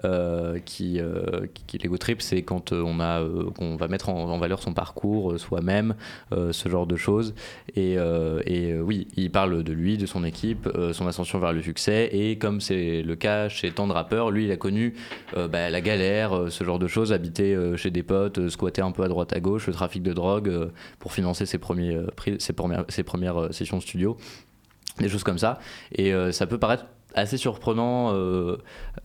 euh, 0.05 0.59
euh, 0.81 1.47
qui, 1.55 1.79
l'ego 1.79 1.99
trip, 1.99 2.23
c'est 2.23 2.43
quand 2.43 2.73
on 2.73 3.01
a, 3.01 3.23
qu'on 3.57 3.77
va 3.77 3.89
mettre 3.89 4.09
en, 4.09 4.39
valeur 4.39 4.63
son 4.63 4.73
parcours, 4.73 5.39
soi-même, 5.39 5.95
ce 6.33 6.69
genre 6.69 6.87
de 6.87 6.97
choses. 6.97 7.35
Et, 7.77 7.99
oui, 8.81 9.09
il 9.17 9.31
parle 9.31 9.63
de 9.63 9.73
lui, 9.73 9.99
de 9.99 10.07
son 10.07 10.25
équipe, 10.25 10.69
son 10.93 11.07
ascension 11.07 11.39
vers 11.39 11.53
le 11.53 11.61
succès. 11.61 12.09
Et 12.13 12.39
comme 12.39 12.61
c'est 12.61 13.03
le 13.03 13.17
cas 13.17 13.49
chez 13.49 13.71
tant 13.71 13.87
de 13.87 13.93
rappeurs, 13.93 14.31
lui, 14.31 14.45
il 14.47 14.53
a 14.53 14.57
connu 14.57 14.95
bah, 15.35 15.69
la 15.69 15.81
galère, 15.81 16.47
ce 16.49 16.65
genre 16.65 16.79
de 16.79 16.89
choses, 16.89 17.13
habiter 17.13 17.57
chez 17.77 17.91
des 17.91 18.03
potes, 18.03 18.49
squatter 18.49 18.83
un 18.83 18.93
peu 18.93 19.03
à 19.03 19.09
droite 19.09 19.35
à 19.35 19.41
gauche, 19.41 19.67
le 19.67 19.75
trafic 19.75 20.03
de 20.03 20.13
drogue 20.13 20.71
pour 20.99 21.13
financer 21.13 21.45
ses, 21.45 21.59
premiers, 21.59 21.99
ses 22.39 22.53
premières, 22.55 22.85
ses 22.89 23.03
premières 23.03 23.53
sessions 23.53 23.81
studio, 23.81 24.17
des 24.99 25.09
choses 25.09 25.25
comme 25.25 25.39
ça. 25.39 25.59
Et 25.93 26.13
euh, 26.13 26.33
ça 26.33 26.47
peut 26.47 26.59
paraître 26.59 26.87
assez 27.15 27.37
surprenant 27.37 28.15
euh, 28.15 28.57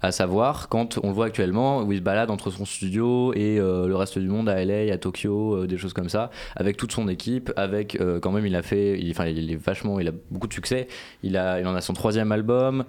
à 0.02 0.12
savoir 0.12 0.70
quand 0.70 1.00
on 1.02 1.08
le 1.08 1.14
voit 1.14 1.26
actuellement 1.26 1.82
où 1.82 1.92
il 1.92 1.98
se 1.98 2.04
balade 2.04 2.30
entre 2.30 2.52
son 2.52 2.64
studio 2.64 3.34
et 3.34 3.60
euh, 3.60 3.88
le 3.88 3.96
reste 3.96 4.20
du 4.20 4.28
monde 4.28 4.48
à 4.48 4.64
LA, 4.64 4.94
à 4.94 4.98
Tokyo, 5.00 5.66
des 5.66 5.78
choses 5.80 5.94
comme 5.94 6.10
ça, 6.10 6.30
avec 6.56 6.78
toute 6.78 6.92
son 6.92 7.08
équipe, 7.08 7.52
avec 7.56 7.98
quand 8.22 8.32
même 8.32 8.46
il 8.46 8.56
a 8.56 8.62
fait, 8.62 9.00
il, 9.00 9.10
enfin 9.10 9.26
il 9.26 9.52
est 9.52 9.56
vachement, 9.56 10.00
il 10.00 10.08
a 10.08 10.12
beaucoup 10.30 10.48
de 10.48 10.54
succès. 10.54 10.88
Il 11.24 11.36
a, 11.36 11.60
il 11.60 11.66
en 11.66 11.74
a 11.74 11.82
son 11.82 11.94
troisième 11.94 12.32
album. 12.32 12.86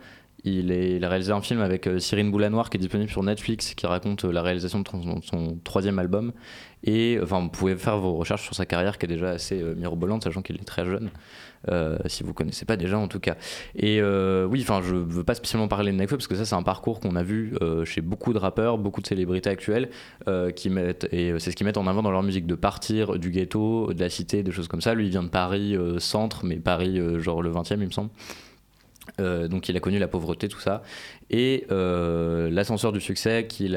Il, 0.47 1.05
a 1.05 1.09
réalisé 1.09 1.33
un 1.33 1.41
film 1.41 1.61
avec 1.61 1.88
euh, 1.88 1.99
Cyrine 1.99 2.31
Boulanoir 2.31 2.71
qui 2.71 2.76
est 2.76 2.81
disponible 2.81 3.11
sur 3.11 3.25
Netflix, 3.25 3.75
qui 3.75 3.85
raconte 3.85 4.25
euh, 4.25 4.31
la 4.31 4.43
réalisation 4.43 4.79
de 4.79 4.87
son, 4.88 5.59
troisième 5.65 5.99
album. 5.99 6.33
Et 6.85 7.19
enfin, 7.21 7.41
vous 7.41 7.49
pouvez 7.49 7.75
faire 7.75 7.99
vos 7.99 8.15
recherches 8.15 8.45
sur 8.45 8.55
sa 8.55 8.65
carrière 8.65 8.97
qui 8.97 9.07
est 9.07 9.09
déjà 9.09 9.31
assez 9.31 9.61
euh, 9.61 9.75
mirobolante, 9.75 10.23
sachant 10.23 10.43
qu'il 10.43 10.55
est 10.55 10.65
très 10.65 10.87
jeune. 10.87 11.11
euh, 11.69 11.99
si 12.07 12.23
vous 12.23 12.33
connaissez 12.33 12.65
pas 12.65 12.76
déjà 12.76 12.97
en 12.97 13.09
tout 13.09 13.19
cas. 13.19 13.35
Et 13.75 14.00
oui, 14.00 14.61
enfin, 14.62 14.83
je 14.85 14.95
veux 14.95 15.25
pas 15.25 15.35
spécialement 15.35 15.67
parler 15.67 15.91
de 15.91 15.97
Nekfeu 15.97 16.17
parce 16.17 16.29
que 16.29 16.37
ça, 16.37 16.45
c'est 16.45 16.55
un 16.55 16.62
parcours 16.62 17.00
qu'on 17.00 17.17
a 17.17 17.25
vu 17.25 17.57
chez 17.85 18.03
beaucoup 18.03 18.33
de 18.33 18.38
rappeurs, 18.38 18.79
beaucoup 18.79 19.00
de 19.00 19.07
célébrités 19.09 19.50
actuelles 19.50 19.88
qui 20.55 20.71
mettent, 20.71 21.09
et 21.11 21.33
c'est 21.41 21.50
ce 21.50 21.57
qu'ils 21.57 21.67
mettent 21.67 21.76
en 21.76 21.88
avant 21.88 22.03
dans 22.05 22.12
leur 22.12 22.23
musique, 22.23 22.47
de 22.47 22.55
partir 22.55 23.19
du 23.19 23.31
ghetto, 23.31 23.93
de 23.93 23.99
la 23.99 24.11
cité, 24.11 24.45
des 24.45 24.53
choses 24.53 24.69
comme 24.69 24.81
ça. 24.81 24.95
Lui, 24.95 25.07
il 25.07 25.11
vient 25.11 25.25
de 25.25 25.29
Paris 25.29 25.76
centre, 25.99 26.45
mais 26.45 26.57
Paris, 26.57 27.00
genre 27.19 27.43
le 27.43 27.50
20e, 27.50 27.79
il 27.81 27.87
me 27.87 27.91
semble. 27.91 28.11
Euh, 29.21 29.49
donc 29.49 29.69
il 29.69 29.77
a 29.77 29.81
connu 29.81 29.99
la 29.99 30.09
pauvreté, 30.09 30.49
tout 30.49 30.61
ça. 30.61 30.83
Et 31.31 31.67
euh, 31.71 32.51
l'ascenseur 32.51 32.93
du 32.93 33.01
succès 33.01 33.47
qui, 33.49 33.75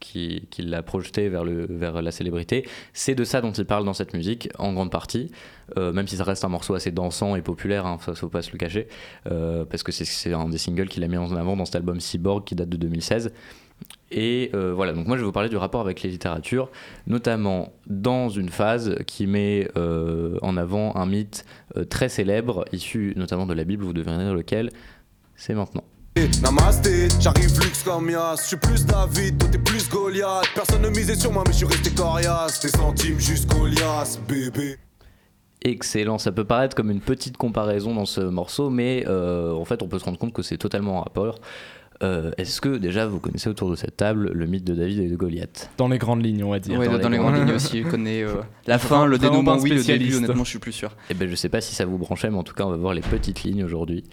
qui 0.00 0.62
l'a 0.62 0.82
projeté 0.82 1.28
vers, 1.28 1.44
le, 1.44 1.66
vers 1.68 2.02
la 2.02 2.10
célébrité, 2.10 2.68
c'est 2.92 3.14
de 3.14 3.24
ça 3.24 3.40
dont 3.40 3.52
il 3.52 3.64
parle 3.64 3.84
dans 3.84 3.94
cette 3.94 4.14
musique, 4.14 4.48
en 4.58 4.72
grande 4.72 4.90
partie. 4.90 5.30
Euh, 5.76 5.92
même 5.92 6.06
si 6.06 6.16
ça 6.16 6.24
reste 6.24 6.44
un 6.44 6.48
morceau 6.48 6.74
assez 6.74 6.90
dansant 6.90 7.36
et 7.36 7.42
populaire, 7.42 7.86
hein, 7.86 7.98
ça 8.04 8.14
faut 8.14 8.28
pas 8.28 8.42
se 8.42 8.52
le 8.52 8.58
cacher. 8.58 8.88
Parce 9.24 9.82
que 9.82 9.92
c'est 9.92 10.32
un 10.32 10.48
des 10.48 10.58
singles 10.58 10.88
qu'il 10.88 11.04
a 11.04 11.08
mis 11.08 11.16
en 11.16 11.34
avant 11.36 11.56
dans 11.56 11.64
cet 11.64 11.76
album 11.76 12.00
Cyborg 12.00 12.44
qui 12.44 12.54
date 12.54 12.68
de 12.68 12.76
2016. 12.76 13.32
Et 14.10 14.50
euh, 14.54 14.72
voilà, 14.74 14.92
donc 14.92 15.06
moi 15.06 15.16
je 15.16 15.22
vais 15.22 15.26
vous 15.26 15.32
parler 15.32 15.50
du 15.50 15.56
rapport 15.56 15.82
avec 15.82 16.02
les 16.02 16.08
littératures, 16.10 16.70
notamment 17.06 17.72
dans 17.86 18.28
une 18.28 18.48
phase 18.48 18.96
qui 19.06 19.26
met 19.26 19.68
euh, 19.76 20.38
en 20.40 20.56
avant 20.56 20.96
un 20.96 21.04
mythe 21.04 21.44
euh, 21.76 21.84
très 21.84 22.08
célèbre, 22.08 22.64
issu 22.72 23.12
notamment 23.16 23.44
de 23.44 23.52
la 23.52 23.64
Bible, 23.64 23.84
vous 23.84 23.92
devinez 23.92 24.32
lequel, 24.32 24.70
c'est 25.36 25.54
maintenant. 25.54 25.84
Namasté, 26.42 27.08
j'arrive 27.20 27.60
luxe 27.60 27.82
comme 27.84 28.10
Yas. 28.10 28.56
Plus 28.60 28.84
David, 28.84 29.38
toi 29.38 29.48
t'es 29.52 29.58
plus 29.58 29.88
Goliath. 29.88 30.46
Personne 30.54 30.82
ne 30.82 30.88
misait 30.88 31.14
sur 31.14 31.32
moi, 31.32 31.44
mais 31.46 31.52
je 31.52 31.58
suis 31.58 31.66
resté 31.66 31.90
coriace. 31.90 32.58
Tes 32.58 32.68
centimes 32.68 33.20
jusqu'au 33.20 33.66
lias, 33.66 34.18
bébé. 34.26 34.78
Excellent, 35.62 36.18
ça 36.18 36.30
peut 36.30 36.44
paraître 36.44 36.76
comme 36.76 36.90
une 36.90 37.00
petite 37.00 37.36
comparaison 37.36 37.92
dans 37.92 38.04
ce 38.04 38.20
morceau, 38.20 38.70
mais 38.70 39.04
euh, 39.08 39.52
en 39.52 39.64
fait 39.64 39.82
on 39.82 39.88
peut 39.88 39.98
se 39.98 40.04
rendre 40.04 40.18
compte 40.18 40.32
que 40.32 40.42
c'est 40.42 40.56
totalement 40.56 40.98
en 40.98 41.02
rapport. 41.02 41.40
Euh, 42.02 42.30
Est-ce 42.38 42.60
que 42.60 42.76
déjà 42.76 43.06
vous 43.06 43.18
connaissez 43.18 43.48
autour 43.48 43.70
de 43.70 43.74
cette 43.74 43.96
table 43.96 44.30
le 44.32 44.46
mythe 44.46 44.64
de 44.64 44.74
David 44.74 45.00
et 45.00 45.08
de 45.08 45.16
Goliath 45.16 45.70
Dans 45.76 45.88
les 45.88 45.98
grandes 45.98 46.24
lignes, 46.24 46.44
on 46.44 46.50
va 46.50 46.60
dire. 46.60 46.78
Ouais, 46.78 46.86
dans 46.86 46.98
dans, 46.98 47.08
les 47.08 47.16
les 47.16 47.22
grandes 47.22 47.36
lignes 47.36 47.54
aussi, 47.54 47.82
je 47.82 47.88
connais 47.88 48.22
euh, 48.22 48.34
la 48.66 48.78
fin, 48.78 49.06
le 49.06 49.18
dénouement, 49.18 49.58
oui, 49.58 49.70
le 49.70 49.82
début, 49.82 50.14
honnêtement, 50.14 50.44
je 50.44 50.50
suis 50.50 50.58
plus 50.58 50.72
sûr. 50.72 50.96
Eh 51.10 51.14
ben, 51.14 51.28
je 51.28 51.34
sais 51.34 51.48
pas 51.48 51.60
si 51.60 51.74
ça 51.74 51.84
vous 51.84 51.98
branchait, 51.98 52.30
mais 52.30 52.38
en 52.38 52.44
tout 52.44 52.54
cas, 52.54 52.64
on 52.64 52.70
va 52.70 52.76
voir 52.76 52.94
les 52.94 53.00
petites 53.00 53.42
lignes 53.42 53.64
aujourd'hui. 53.64 54.04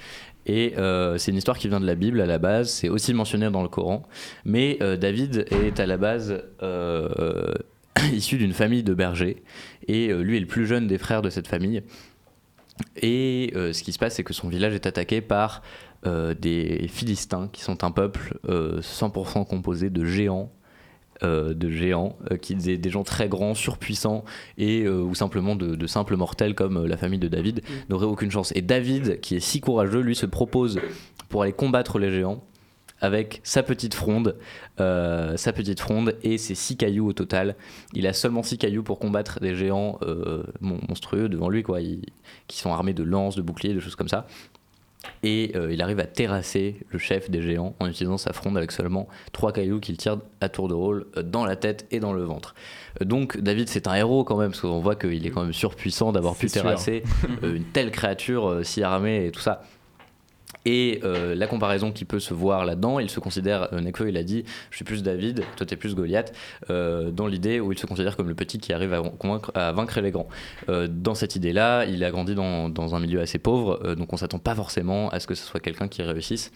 Et 0.48 0.74
euh, 0.78 1.18
c'est 1.18 1.32
une 1.32 1.38
histoire 1.38 1.58
qui 1.58 1.68
vient 1.68 1.80
de 1.80 1.88
la 1.88 1.96
Bible 1.96 2.22
à 2.22 2.26
la 2.26 2.38
base, 2.38 2.70
c'est 2.70 2.90
aussi 2.90 3.14
mentionné 3.14 3.50
dans 3.50 3.64
le 3.64 3.70
Coran. 3.70 4.04
Mais 4.46 4.78
euh, 4.82 4.98
David 4.98 5.46
est 5.50 5.80
à 5.80 5.86
la 5.86 5.98
base 5.98 6.44
euh, 6.62 7.54
issu 8.14 8.38
d'une 8.38 8.54
famille 8.54 8.84
de 8.84 8.94
bergers, 8.94 9.44
et 9.88 10.10
euh, 10.10 10.22
lui 10.22 10.38
est 10.38 10.42
le 10.42 10.46
plus 10.46 10.66
jeune 10.66 10.88
des 10.88 10.98
frères 10.98 11.22
de 11.22 11.30
cette 11.30 11.48
famille. 11.48 11.82
Et 13.02 13.54
euh, 13.56 13.72
ce 13.72 13.84
qui 13.84 13.94
se 13.94 14.00
passe, 14.00 14.16
c'est 14.16 14.24
que 14.24 14.34
son 14.34 14.50
village 14.50 14.74
est 14.74 14.86
attaqué 14.86 15.22
par 15.22 15.62
euh, 15.62 15.64
des 16.06 16.88
Philistins, 16.88 17.50
qui 17.52 17.62
sont 17.62 17.84
un 17.84 17.92
peuple 17.92 18.38
euh, 18.50 18.80
100% 18.82 19.46
composé 19.48 19.90
de 19.90 20.06
géants. 20.06 20.52
euh, 21.24 21.54
de 21.54 21.70
géants, 21.70 22.18
euh, 22.30 22.36
qui 22.36 22.56
des, 22.56 22.78
des 22.78 22.90
gens 22.90 23.04
très 23.04 23.30
grands, 23.30 23.54
surpuissants, 23.56 24.26
et 24.58 24.84
euh, 24.84 25.00
ou 25.02 25.16
simplement 25.16 25.56
de, 25.56 25.76
de 25.76 25.88
simples 25.88 26.18
mortels 26.18 26.56
comme 26.56 26.76
euh, 26.76 26.88
la 26.90 26.98
famille 26.98 27.20
de 27.20 27.30
David 27.30 27.62
n'auraient 27.90 28.06
aucune 28.06 28.30
chance. 28.32 28.52
Et 28.54 28.62
David, 28.62 29.22
qui 29.22 29.36
est 29.38 29.40
si 29.40 29.62
courageux, 29.62 30.02
lui 30.02 30.14
se 30.16 30.26
propose 30.26 30.78
pour 31.30 31.44
aller 31.44 31.54
combattre 31.54 32.00
les 32.00 32.12
géants 32.12 32.44
avec 33.00 33.40
sa 33.44 33.64
petite 33.64 33.94
fronde, 33.94 34.36
euh, 34.82 35.38
sa 35.38 35.54
petite 35.54 35.80
fronde 35.80 36.18
et 36.24 36.38
ses 36.38 36.54
six 36.56 36.76
cailloux 36.76 37.08
au 37.08 37.14
total. 37.14 37.56
Il 37.94 38.08
a 38.08 38.14
seulement 38.14 38.44
six 38.44 38.58
cailloux 38.58 38.84
pour 38.84 39.00
combattre 39.00 39.40
des 39.40 39.56
géants 39.56 39.98
euh, 40.02 40.44
mon- 40.60 40.80
monstrueux 40.90 41.30
devant 41.30 41.48
lui, 41.50 41.64
quoi, 41.64 41.80
il- 41.80 42.06
qui 42.48 42.58
sont 42.58 42.72
armés 42.74 42.94
de 42.94 43.04
lances, 43.04 43.38
de 43.38 43.42
boucliers, 43.42 43.74
de 43.74 43.80
choses 43.80 43.96
comme 43.96 44.10
ça. 44.10 44.28
Et 45.24 45.52
euh, 45.56 45.74
il 45.74 45.82
arrive 45.82 46.00
à 46.00 46.06
terrasser 46.06 46.78
le 46.90 47.00
chef 47.00 47.30
des 47.30 47.42
géants 47.42 47.76
en 47.80 47.88
utilisant 47.88 48.18
sa 48.18 48.34
fronde 48.34 48.58
avec 48.58 48.72
seulement 48.72 49.08
trois 49.32 49.52
cailloux 49.52 49.80
qu'il 49.80 49.98
tire 49.98 50.18
à 50.42 50.50
tour 50.50 50.68
de 50.68 50.74
rôle 50.74 51.08
euh, 51.18 51.24
dans 51.24 51.46
la 51.46 51.56
tête 51.56 51.88
et 51.92 52.00
dans 52.00 52.14
le 52.14 52.24
ventre. 52.24 52.56
Euh, 53.02 53.06
Donc 53.06 53.38
David 53.38 53.70
c'est 53.70 53.88
un 53.88 53.96
héros 53.96 54.24
quand 54.24 54.38
même 54.38 54.52
parce 54.52 54.62
qu'on 54.62 54.80
voit 54.82 54.96
qu'il 54.96 55.26
est 55.26 55.30
quand 55.32 55.44
même 55.44 55.54
surpuissant 55.54 56.12
d'avoir 56.12 56.36
pu 56.36 56.50
sûr. 56.50 56.62
terrasser 56.62 57.04
une 57.44 57.66
telle 57.66 57.92
créature 57.92 58.60
si 58.64 58.84
armée 58.84 59.26
et 59.28 59.32
tout 59.32 59.42
ça. 59.42 59.64
Et 60.66 61.00
euh, 61.04 61.36
la 61.36 61.46
comparaison 61.46 61.92
qui 61.92 62.06
peut 62.06 62.20
se 62.20 62.34
voir 62.34 62.66
là-dedans, 62.66 62.98
il 63.00 63.10
se 63.10 63.20
considère, 63.20 63.72
euh, 63.72 64.08
il 64.08 64.18
a 64.18 64.24
dit, 64.24 64.44
je 64.72 64.76
suis 64.76 64.86
plus 64.86 65.04
David, 65.04 65.44
toi 65.56 65.66
t'es 65.66 65.76
plus 65.76 65.94
Goliath, 65.94 66.34
euh, 66.72 67.12
dans 67.12 67.28
l'idée 67.28 67.60
où 67.60 67.72
il 67.72 67.78
se 67.78 67.86
considère 67.86 68.18
comme 68.18 68.28
le 68.28 68.36
petit 68.36 68.58
qui 68.58 68.74
arrive 68.74 68.94
à, 69.54 69.72
vaincre 69.72 70.02
les 70.02 70.10
grands. 70.10 70.28
Euh, 70.70 70.88
dans 70.88 71.14
cette 71.14 71.36
idée-là, 71.36 71.86
il 71.86 72.04
a 72.04 72.10
grandi 72.10 72.34
dans, 72.34 72.96
un 72.96 73.00
milieu 73.00 73.22
assez 73.22 73.38
pauvre, 73.38 73.96
donc 73.96 74.12
on 74.12 74.18
s'attend 74.18 74.40
pas 74.40 74.56
forcément 74.56 75.10
à 75.10 75.20
ce 75.20 75.28
que 75.28 75.36
ce 75.36 75.46
soit 75.46 75.60
quelqu'un 75.60 75.88
qui 75.88 76.02
réussisse. 76.02 76.52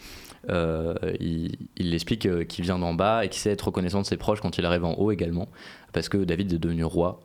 Il, 0.47 1.57
il 1.77 1.93
explique 1.93 2.47
qu'il 2.47 2.63
vient 2.63 2.79
d'en 2.79 2.93
bas 2.93 3.25
et 3.25 3.29
qu'il 3.29 3.39
sait 3.39 3.51
être 3.51 3.67
reconnaissant 3.67 4.01
de 4.01 4.05
ses 4.05 4.17
proches 4.17 4.41
quand 4.41 4.57
il 4.57 4.65
arrive 4.65 4.85
en 4.85 4.93
haut 4.93 5.11
également, 5.11 5.49
parce 5.93 6.09
que 6.09 6.17
David 6.17 6.53
est 6.53 6.59
devenu 6.59 6.83
roi 6.83 7.19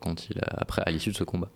quand 0.00 0.28
il 0.28 0.38
a, 0.40 0.60
après, 0.60 0.82
à 0.84 0.90
l'issue 0.90 1.10
de 1.10 1.16
ce 1.16 1.24
combat. 1.24 1.48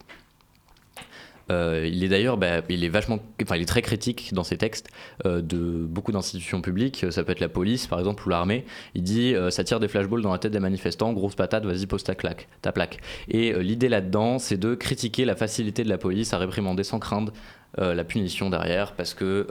Euh, 1.51 1.89
il 1.91 2.05
est 2.05 2.09
d'ailleurs, 2.09 2.37
bah, 2.37 2.63
il 2.69 2.85
est 2.85 2.89
vachement, 2.89 3.19
enfin, 3.43 3.57
il 3.57 3.63
est 3.63 3.67
très 3.67 3.83
critique 3.83 4.33
dans 4.33 4.45
ses 4.45 4.57
textes 4.57 4.89
euh, 5.27 5.43
de 5.43 5.59
beaucoup 5.59 6.13
d'institutions 6.13 6.63
publiques. 6.63 7.05
Ça 7.11 7.25
peut 7.25 7.33
être 7.33 7.41
la 7.41 7.49
police, 7.49 7.87
par 7.87 7.99
exemple, 7.99 8.27
ou 8.27 8.31
l'armée. 8.31 8.65
Il 8.95 9.03
dit, 9.03 9.35
euh, 9.35 9.51
ça 9.51 9.65
tire 9.65 9.81
des 9.81 9.89
flashballs 9.89 10.23
dans 10.23 10.33
la 10.33 10.39
tête 10.39 10.53
des 10.53 10.61
manifestants, 10.61 11.13
grosse 11.13 11.35
patate, 11.35 11.65
vas-y 11.65 11.87
pose 11.87 12.05
ta 12.05 12.15
claque, 12.15 12.49
ta 12.63 12.73
plaque. 12.73 12.99
Et 13.29 13.53
l'idée 13.63 13.89
là-dedans, 13.89 14.39
c'est 14.39 14.57
de 14.59 14.75
critiquer 14.75 15.25
la 15.25 15.35
facilité 15.37 15.85
de 15.85 15.89
la 15.89 15.99
police 15.99 16.33
à 16.33 16.39
réprimander 16.39 16.85
sans 16.85 16.99
craindre 16.99 17.33
la 17.79 18.03
punition 18.05 18.51
derrière, 18.51 18.93
parce 18.95 19.15
que 19.15 19.47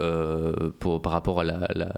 pour, 0.80 1.02
par 1.02 1.14
rapport 1.14 1.40
à 1.40 1.44
la- 1.44 1.94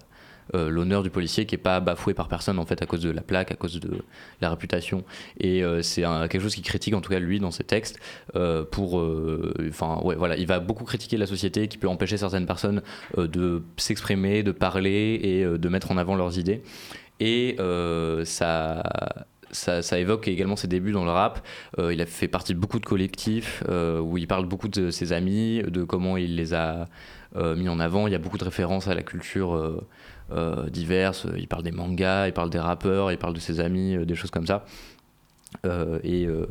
euh, 0.53 0.69
l'honneur 0.69 1.03
du 1.03 1.09
policier 1.09 1.45
qui 1.45 1.55
est 1.55 1.59
pas 1.59 1.79
bafoué 1.79 2.13
par 2.13 2.27
personne 2.27 2.59
en 2.59 2.65
fait 2.65 2.81
à 2.81 2.85
cause 2.85 3.01
de 3.01 3.09
la 3.09 3.21
plaque, 3.21 3.51
à 3.51 3.55
cause 3.55 3.79
de 3.79 4.03
la 4.41 4.49
réputation. 4.49 5.03
Et 5.39 5.63
euh, 5.63 5.81
c'est 5.81 6.01
quelque 6.01 6.41
chose 6.41 6.55
qui 6.55 6.61
critique 6.61 6.93
en 6.93 7.01
tout 7.01 7.11
cas 7.11 7.19
lui 7.19 7.39
dans 7.39 7.51
ses 7.51 7.63
textes 7.63 7.99
euh, 8.35 8.63
pour, 8.63 8.95
enfin 9.69 9.99
ouais 10.03 10.15
voilà, 10.15 10.35
il 10.37 10.47
va 10.47 10.59
beaucoup 10.59 10.83
critiquer 10.83 11.17
la 11.17 11.27
société 11.27 11.67
qui 11.67 11.77
peut 11.77 11.87
empêcher 11.87 12.17
certaines 12.17 12.45
personnes 12.45 12.81
de 13.17 13.63
s'exprimer, 13.77 14.43
de 14.43 14.51
parler 14.51 15.19
et 15.23 15.43
de 15.45 15.69
mettre 15.69 15.91
en 15.91 15.97
avant 15.97 16.15
leurs 16.15 16.37
idées. 16.37 16.61
Et 17.19 17.55
ça, 18.25 18.83
ça, 19.51 19.99
évoque 19.99 20.27
également 20.27 20.55
ses 20.55 20.67
débuts 20.67 20.91
dans 20.91 21.05
le 21.05 21.11
rap. 21.11 21.45
Il 21.77 22.01
a 22.01 22.05
fait 22.05 22.27
partie 22.27 22.53
de 22.53 22.59
beaucoup 22.59 22.79
de 22.79 22.85
collectifs 22.85 23.63
où 23.69 24.17
il 24.17 24.27
parle 24.27 24.45
beaucoup 24.45 24.67
de 24.67 24.91
ses 24.91 25.13
amis, 25.13 25.61
de 25.67 25.83
comment 25.83 26.17
il 26.17 26.35
les 26.35 26.53
a 26.53 26.87
mis 27.35 27.69
en 27.69 27.79
avant. 27.79 28.07
Il 28.07 28.11
y 28.11 28.15
a 28.15 28.19
beaucoup 28.19 28.37
de 28.37 28.45
références 28.45 28.87
à 28.87 28.95
la 28.95 29.03
culture 29.03 29.81
diverses. 30.69 31.27
Il 31.37 31.47
parle 31.47 31.63
des 31.63 31.71
mangas, 31.71 32.27
il 32.27 32.33
parle 32.33 32.49
des 32.49 32.59
rappeurs, 32.59 33.11
il 33.11 33.17
parle 33.17 33.33
de 33.33 33.39
ses 33.39 33.59
amis, 33.59 33.95
euh, 33.95 34.05
des 34.05 34.15
choses 34.15 34.31
comme 34.31 34.47
ça. 34.47 34.65
Euh, 35.65 35.99
et, 36.03 36.25
euh, 36.25 36.45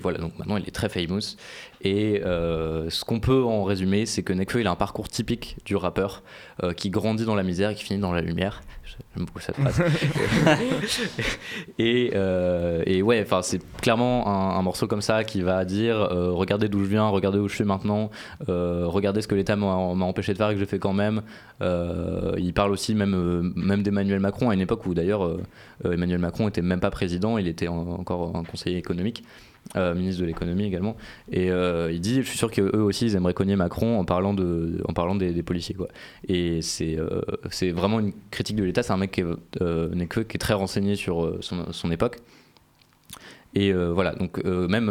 voilà, 0.00 0.18
donc 0.18 0.38
maintenant 0.38 0.56
il 0.56 0.66
est 0.66 0.74
très 0.74 0.88
famous. 0.88 1.36
Et 1.82 2.22
euh, 2.24 2.88
ce 2.90 3.04
qu'on 3.04 3.20
peut 3.20 3.42
en 3.42 3.64
résumer, 3.64 4.06
c'est 4.06 4.22
que 4.22 4.32
Nekfeu 4.32 4.60
il 4.60 4.66
a 4.66 4.70
un 4.70 4.76
parcours 4.76 5.08
typique 5.08 5.56
du 5.64 5.76
rappeur 5.76 6.22
euh, 6.62 6.72
qui 6.72 6.90
grandit 6.90 7.24
dans 7.24 7.34
la 7.34 7.42
misère 7.42 7.70
et 7.70 7.74
qui 7.74 7.84
finit 7.84 8.00
dans 8.00 8.12
la 8.12 8.20
lumière. 8.20 8.62
J'aime 9.14 9.26
beaucoup 9.26 9.40
cette 9.40 9.56
phrase. 9.56 9.80
et, 11.78 12.10
euh, 12.14 12.82
et 12.86 13.02
ouais, 13.02 13.22
enfin 13.22 13.42
c'est 13.42 13.60
clairement 13.80 14.26
un, 14.26 14.62
morceau 14.62 14.86
comme 14.86 15.02
ça 15.02 15.22
qui 15.24 15.42
va 15.42 15.64
dire 15.64 15.96
euh, 15.96 16.32
regardez 16.32 16.68
d'où 16.68 16.80
je 16.80 16.88
viens, 16.88 17.06
regardez 17.08 17.38
où 17.38 17.48
je 17.48 17.54
suis 17.54 17.64
maintenant, 17.64 18.10
euh, 18.48 18.86
regardez 18.86 19.22
ce 19.22 19.28
que 19.28 19.34
l'État 19.34 19.56
m'a 19.56 19.66
empêché 19.66 20.32
de 20.32 20.38
faire 20.38 20.50
et 20.50 20.54
que 20.54 20.60
j'ai 20.60 20.66
fait 20.66 20.78
quand 20.78 20.92
même. 20.94 21.22
Il 21.60 22.52
parle 22.54 22.72
aussi 22.72 22.94
même, 22.94 23.52
même 23.56 23.82
d'Emmanuel 23.82 24.20
Macron 24.20 24.50
à 24.50 24.54
une 24.54 24.60
époque 24.60 24.84
où 24.86 24.94
d'ailleurs 24.94 25.38
Emmanuel 25.84 26.18
Macron 26.18 26.48
était 26.48 26.62
même 26.62 26.80
pas 26.80 26.90
président, 26.90 27.38
il 27.38 27.46
était 27.46 27.68
en- 27.68 28.00
encore 28.00 28.36
un 28.36 28.44
conseiller 28.44 28.78
économique. 28.78 29.24
Euh, 29.76 29.94
ministre 29.94 30.20
de 30.20 30.26
l'économie 30.26 30.64
également. 30.64 30.96
Et 31.32 31.50
euh, 31.50 31.90
il 31.92 32.00
dit 32.00 32.22
je 32.22 32.28
suis 32.28 32.38
sûr 32.38 32.50
que 32.50 32.60
eux 32.60 32.82
aussi 32.82 33.06
ils 33.06 33.16
aimeraient 33.16 33.34
cogner 33.34 33.56
Macron 33.56 33.98
en 33.98 34.04
parlant 34.04 34.34
de 34.34 34.80
en 34.86 34.92
parlant 34.92 35.14
des, 35.14 35.42
policiers 35.42 35.74
quoi. 35.74 35.88
Et 36.28 36.62
c'est 36.62 36.98
euh, 36.98 37.20
c'est 37.50 37.70
vraiment 37.70 38.00
une 38.00 38.12
critique 38.30 38.56
de 38.56 38.64
l'État. 38.64 38.82
C'est 38.82 38.92
un 38.92 38.96
mec 38.96 39.12
qui 39.12 39.22
est, 39.22 39.26
euh, 39.60 40.06
qui 40.06 40.20
est 40.20 40.38
très 40.38 40.54
renseigné 40.54 40.96
sur 40.96 41.38
son, 41.40 41.90
époque. 41.90 42.18
Et 43.56 43.72
voilà, 43.72 44.14
donc 44.14 44.44
même 44.44 44.88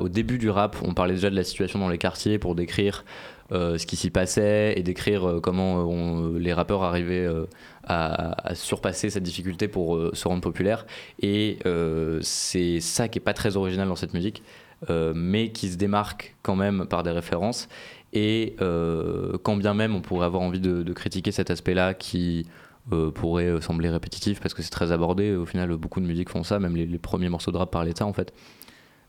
au 0.00 0.08
début 0.08 0.38
du 0.38 0.50
rap, 0.50 0.76
on 0.82 0.92
parlait 0.92 1.14
déjà 1.14 1.30
de 1.30 1.36
la 1.36 1.44
situation 1.44 1.78
dans 1.78 1.88
les 1.88 1.98
quartiers 1.98 2.38
pour 2.38 2.54
décrire 2.54 3.04
ce 3.52 3.86
qui 3.86 3.96
s'y 3.96 4.10
passait 4.10 4.74
et 4.76 4.82
décrire 4.82 5.28
euh, 5.28 5.40
comment 5.40 5.90
euh, 5.90 6.38
les 6.38 6.52
rappeurs 6.52 6.82
arrivaient 6.82 7.26
euh, 7.26 7.46
à, 7.84 8.54
surpasser 8.54 9.10
cette 9.10 9.22
difficulté 9.22 9.68
pour 9.68 9.96
euh, 9.96 10.10
se 10.14 10.26
rendre 10.28 10.40
populaire. 10.40 10.86
Et 11.20 11.58
euh, 11.66 12.18
c'est 12.22 12.80
ça 12.80 13.08
qui 13.08 13.18
est 13.18 13.22
pas 13.22 13.34
très 13.34 13.56
original 13.56 13.88
dans 13.88 13.96
cette 13.96 14.14
musique, 14.14 14.42
euh, 14.90 15.12
mais 15.14 15.50
qui 15.50 15.68
se 15.70 15.76
démarque 15.76 16.34
quand 16.42 16.56
même 16.56 16.86
par 16.86 17.02
des 17.02 17.10
références. 17.10 17.68
Et 18.12 18.56
euh, 18.60 19.38
quand 19.42 19.56
bien 19.56 19.74
même 19.74 19.94
on 19.94 20.00
pourrait 20.00 20.26
avoir 20.26 20.42
envie 20.42 20.60
de, 20.60 20.92
critiquer 20.92 21.32
cet 21.32 21.50
aspect-là 21.50 21.94
qui 21.94 22.46
euh, 22.92 23.10
pourrait 23.10 23.46
euh, 23.46 23.60
sembler 23.60 23.88
répétitif 23.88 24.40
parce 24.40 24.54
que 24.54 24.62
c'est 24.62 24.70
très 24.70 24.92
abordé. 24.92 25.34
Au 25.34 25.46
final, 25.46 25.74
beaucoup 25.76 26.00
de 26.00 26.06
musiques 26.06 26.28
font 26.28 26.44
ça, 26.44 26.58
même 26.58 26.76
les, 26.76 26.86
les 26.86 26.98
premiers 26.98 27.28
morceaux 27.28 27.52
de 27.52 27.56
rap 27.56 27.70
par 27.70 27.84
l'État 27.84 28.06
en 28.06 28.12
fait. 28.12 28.32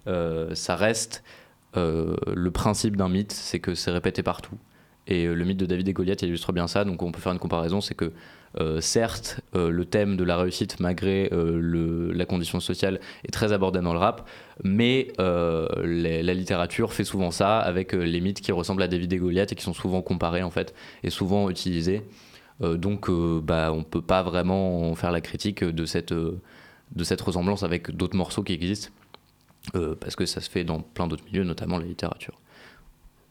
Euh, 0.08 0.54
ça 0.54 0.76
reste 0.76 1.24
euh, 1.78 2.16
le 2.34 2.52
principe 2.52 2.96
d'un 2.96 3.10
mythe, 3.10 3.32
c'est 3.32 3.60
que 3.60 3.76
c'est 3.76 3.92
répété 3.92 4.24
partout. 4.24 4.58
Et 5.08 5.26
euh, 5.26 5.34
le 5.34 5.44
mythe 5.44 5.58
de 5.58 5.66
David 5.66 5.88
et 5.88 5.94
Goliath 5.94 6.22
illustre 6.22 6.54
bien 6.54 6.68
ça. 6.68 6.86
Donc 6.86 7.02
on 7.02 7.12
peut 7.12 7.20
faire 7.20 7.34
une 7.34 7.40
comparaison, 7.40 7.82
c'est 7.82 7.96
que 7.96 8.12
euh, 8.60 8.82
certes, 8.82 9.42
le 9.56 9.84
thème 9.84 10.16
de 10.16 10.24
la 10.24 10.38
réussite, 10.38 10.80
malgré 10.80 11.30
la 11.32 12.26
condition 12.26 12.60
sociale, 12.60 13.00
est 13.26 13.32
très 13.32 13.52
abordé 13.52 13.82
dans 13.82 13.94
le 13.94 14.00
rap, 14.00 14.30
mais 14.64 15.12
la 15.18 16.34
littérature 16.34 16.94
fait 16.94 17.04
souvent 17.04 17.32
ça 17.32 17.60
avec 17.60 17.94
les 17.94 18.22
mythes 18.22 18.42
qui 18.42 18.52
ressemblent 18.52 18.84
à 18.84 18.88
David 18.88 19.12
et 19.12 19.18
Goliath 19.18 19.52
et 19.52 19.56
qui 19.56 19.64
sont 19.64 19.74
souvent 19.74 20.02
comparés 20.02 20.44
en 20.44 20.52
fait 20.52 20.76
et 21.04 21.10
souvent 21.10 21.50
utilisés. 21.50 22.04
Donc 22.62 23.10
bah, 23.10 23.74
on 23.74 23.84
peut 23.84 24.04
pas 24.04 24.22
vraiment 24.22 24.92
en 24.92 24.96
faire 24.96 25.12
la 25.12 25.22
critique 25.22 25.64
de 25.64 25.86
cette, 25.86 26.14
de 26.14 27.04
cette 27.04 27.22
ressemblance 27.22 27.64
avec 27.64 27.90
d'autres 27.90 28.16
morceaux 28.16 28.44
qui 28.44 28.54
existent, 28.54 28.90
euh, 29.76 29.96
parce 30.00 30.16
que 30.16 30.26
ça 30.26 30.42
se 30.42 30.50
fait 30.50 30.64
dans 30.64 30.82
plein 30.82 31.08
d'autres 31.08 31.24
milieux, 31.26 31.44
notamment 31.44 31.78
la 31.78 31.86
littérature. 31.86 32.40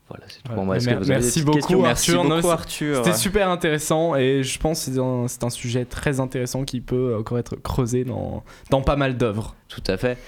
Voilà, 0.09 0.25
c'est 0.29 0.37
tout 0.39 0.43
Voilà. 0.47 0.57
pour 0.57 0.65
moi. 0.67 0.77
Est-ce 0.77 0.87
Mer- 0.87 0.99
que 0.99 1.05
vous 1.05 1.11
avez 1.11 1.21
des 1.21 1.25
merci 1.27 1.43
beaucoup, 1.43 1.83
Merci 1.83 2.13
non, 2.15 2.25
beaucoup 2.25 2.43
c'est- 2.43 2.49
Arthur. 2.49 2.97
C'était 3.05 3.17
super 3.17 3.49
intéressant 3.49 4.15
et 4.17 4.43
je 4.43 4.59
pense 4.59 4.85
que 4.85 4.93
c'est 4.93 4.99
un, 4.99 5.27
c'est 5.29 5.45
un 5.45 5.51
sujet 5.51 5.85
très 5.85 6.21
intéressant 6.21 6.65
qui 6.65 6.81
peut 6.81 7.17
encore 7.19 7.39
être 7.39 7.57
creusé 7.57 8.05
dans, 8.05 8.43
dans 8.71 8.83
pas 8.83 8.97
mal 8.97 9.17
d'œuvres. 9.17 9.55
Tout 9.69 9.83
à 9.87 9.97
fait. 9.97 10.19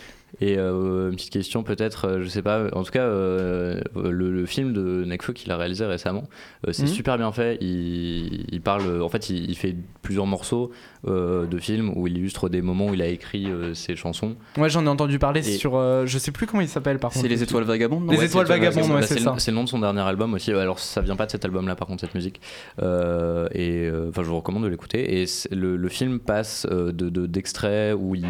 Et 0.41 0.59
euh, 0.59 1.11
une 1.11 1.17
petite 1.17 1.31
question 1.33 1.63
peut-être, 1.63 2.07
euh, 2.09 2.23
je 2.23 2.29
sais 2.29 2.43
pas, 2.43 2.65
en 2.73 2.83
tout 2.83 2.91
cas 2.91 3.03
euh, 3.05 3.81
le, 3.95 4.33
le 4.33 4.47
film 4.47 4.73
de 4.73 5.05
Nekfeu 5.05 5.33
qu'il 5.33 5.53
a 5.53 5.57
réalisé 5.57 5.85
récemment, 5.85 6.25
c'est 6.73 6.83
Mhm. 6.85 6.89
super 6.89 7.19
bien 7.19 7.31
fait. 7.31 7.57
Il, 7.61 8.45
il 8.51 8.61
parle, 8.61 9.01
en 9.03 9.09
fait, 9.09 9.31
il, 9.31 9.49
il 9.49 9.57
fait 9.57 9.77
plusieurs 10.03 10.27
morceaux 10.27 10.73
euh, 11.07 11.47
de 11.47 11.59
films 11.59 11.93
où 11.97 12.07
il 12.07 12.17
illustre 12.19 12.49
des 12.49 12.63
moments 12.63 12.87
où 12.89 12.95
il 12.95 13.03
a 13.03 13.07
écrit 13.09 13.47
euh, 13.51 13.75
ses 13.75 13.97
chansons. 13.97 14.37
Moi 14.57 14.69
j'en 14.69 14.85
ai 14.87 14.89
entendu 14.89 15.19
parler 15.19 15.41
Et- 15.41 15.57
sur. 15.59 15.77
euh, 15.77 16.07
je 16.07 16.19
sais 16.19 16.33
plus 16.33 16.47
comment 16.47 16.61
il 16.63 16.69
s'appelle 16.69 16.99
par 16.99 17.11
contre. 17.11 17.23
C'est 17.23 17.29
les 17.29 17.43
étoiles 17.43 17.65
vagabondes, 17.65 18.05
non 18.07 18.13
Les 18.13 18.19
Ouais, 18.19 18.27
étoiles 18.27 18.47
vagabondes, 18.47 18.85
ouais, 18.91 19.01
bah, 19.01 19.07
c'est 19.07 19.15
le- 19.17 19.21
ça. 19.21 19.35
C'est 19.39 19.51
le 19.51 19.57
nom 19.57 19.65
de 19.65 19.69
son 19.69 19.79
dernier 19.79 20.01
album 20.01 20.35
aussi. 20.35 20.53
Alors 20.53 20.79
ça 20.79 21.01
vient 21.01 21.17
pas 21.17 21.27
de 21.27 21.31
cet 21.31 21.45
album-là, 21.45 21.77
par 21.77 21.87
contre, 21.89 22.01
cette 22.01 22.15
musique. 22.15 22.41
Euh, 22.83 23.49
et 23.53 23.87
euh, 23.87 24.09
enfin, 24.11 24.23
je 24.23 24.29
vous 24.29 24.37
recommande 24.37 24.65
de 24.65 24.69
l'écouter. 24.69 25.23
Et 25.23 25.27
le, 25.51 25.77
le 25.77 25.89
film 25.89 26.19
passe 26.21 26.67
euh, 26.71 26.93
de 26.93 27.09
de- 27.09 27.27
d'extraits 27.27 27.95
où 27.99 28.15
il, 28.15 28.25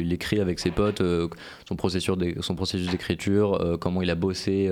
il 0.00 0.12
écrit 0.12 0.40
avec 0.40 0.58
ses 0.58 0.70
potes 0.70 1.00
euh, 1.00 1.28
son 1.68 1.76
processus 1.76 2.16
d'é- 2.16 2.36
son 2.40 2.54
processus 2.54 2.88
d'écriture, 2.90 3.60
euh, 3.60 3.76
comment 3.76 4.02
il 4.02 4.10
a 4.10 4.14
bossé. 4.14 4.70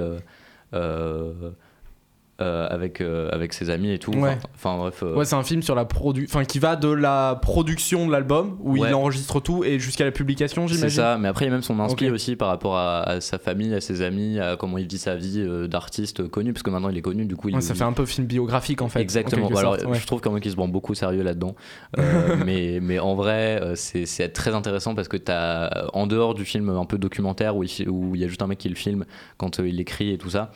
Euh, 2.40 2.68
avec, 2.70 3.00
euh, 3.00 3.28
avec 3.32 3.52
ses 3.52 3.68
amis 3.68 3.90
et 3.90 3.98
tout. 3.98 4.12
Ouais. 4.12 4.38
Enfin, 4.54 4.70
Enfin, 4.70 4.76
bref. 4.78 5.02
euh, 5.02 5.14
Ouais, 5.16 5.24
c'est 5.24 5.34
un 5.34 5.42
film 5.42 5.60
sur 5.62 5.74
la 5.74 5.84
produ... 5.84 6.26
enfin 6.30 6.44
qui 6.44 6.58
va 6.60 6.76
de 6.76 6.88
la 6.88 7.36
production 7.42 8.06
de 8.06 8.12
l'album 8.12 8.56
où 8.60 8.78
Ouais. 8.78 8.88
il 8.90 8.94
enregistre 8.94 9.40
tout 9.40 9.64
et 9.64 9.78
jusqu'à 9.80 10.04
la 10.04 10.12
publication, 10.12 10.68
C'est 10.68 10.74
j'imagine. 10.74 10.96
ça, 10.96 11.18
mais 11.18 11.26
après 11.28 11.46
il 11.46 11.48
y 11.48 11.50
a 11.50 11.54
même 11.54 11.62
son 11.62 11.80
inspi 11.80 12.06
Ok. 12.06 12.12
aussi 12.12 12.36
par 12.36 12.48
rapport 12.48 12.76
à, 12.76 13.00
à 13.02 13.20
sa 13.20 13.38
famille, 13.38 13.74
à 13.74 13.80
ses 13.80 14.02
amis, 14.02 14.38
à 14.38 14.56
comment 14.56 14.78
il 14.78 14.86
vit 14.86 14.98
sa 14.98 15.16
vie 15.16 15.44
d'artiste 15.68 16.28
connu, 16.28 16.52
parce 16.52 16.62
que 16.62 16.70
maintenant 16.70 16.90
il 16.90 16.96
est 16.96 17.02
connu, 17.02 17.24
du 17.26 17.34
coup 17.34 17.48
il, 17.48 17.56
Ouais, 17.56 17.60
ça 17.60 17.74
fait 17.74 17.82
un 17.84 17.92
peu 17.92 18.06
film 18.06 18.26
biographique 18.26 18.82
en 18.82 18.88
fait. 18.88 19.00
en 19.00 19.02
Exactement. 19.02 19.48
Alors, 19.48 19.76
sorte, 19.80 19.94
je 19.94 20.06
trouve 20.06 20.20
quand 20.20 20.30
même 20.30 20.40
qu'il 20.40 20.50
se 20.52 20.56
prend 20.56 20.68
beaucoup 20.68 20.92
au 20.92 20.94
sérieux 20.94 21.22
là-dedans. 21.22 21.56
Mais, 22.44 22.78
mais 22.80 22.98
en 22.98 23.14
vrai, 23.14 23.60
c'est 23.74 24.06
c'est 24.06 24.28
très 24.28 24.54
intéressant 24.54 24.94
parce 24.94 25.08
que 25.08 25.16
tu 25.16 25.30
as, 25.32 25.86
en 25.92 26.06
dehors 26.06 26.34
du 26.34 26.44
film 26.44 26.68
un 26.70 26.84
peu 26.84 26.98
documentaire 26.98 27.56
où 27.56 27.64
il, 27.64 27.88
où 27.88 28.14
il 28.14 28.20
y 28.20 28.24
a 28.24 28.28
juste 28.28 28.42
un 28.42 28.46
mec 28.46 28.58
qui 28.58 28.68
le 28.68 28.74
filme 28.74 29.04
quand 29.36 29.58
il 29.58 29.80
écrit 29.80 30.12
et 30.12 30.18
tout 30.18 30.30
ça, 30.30 30.50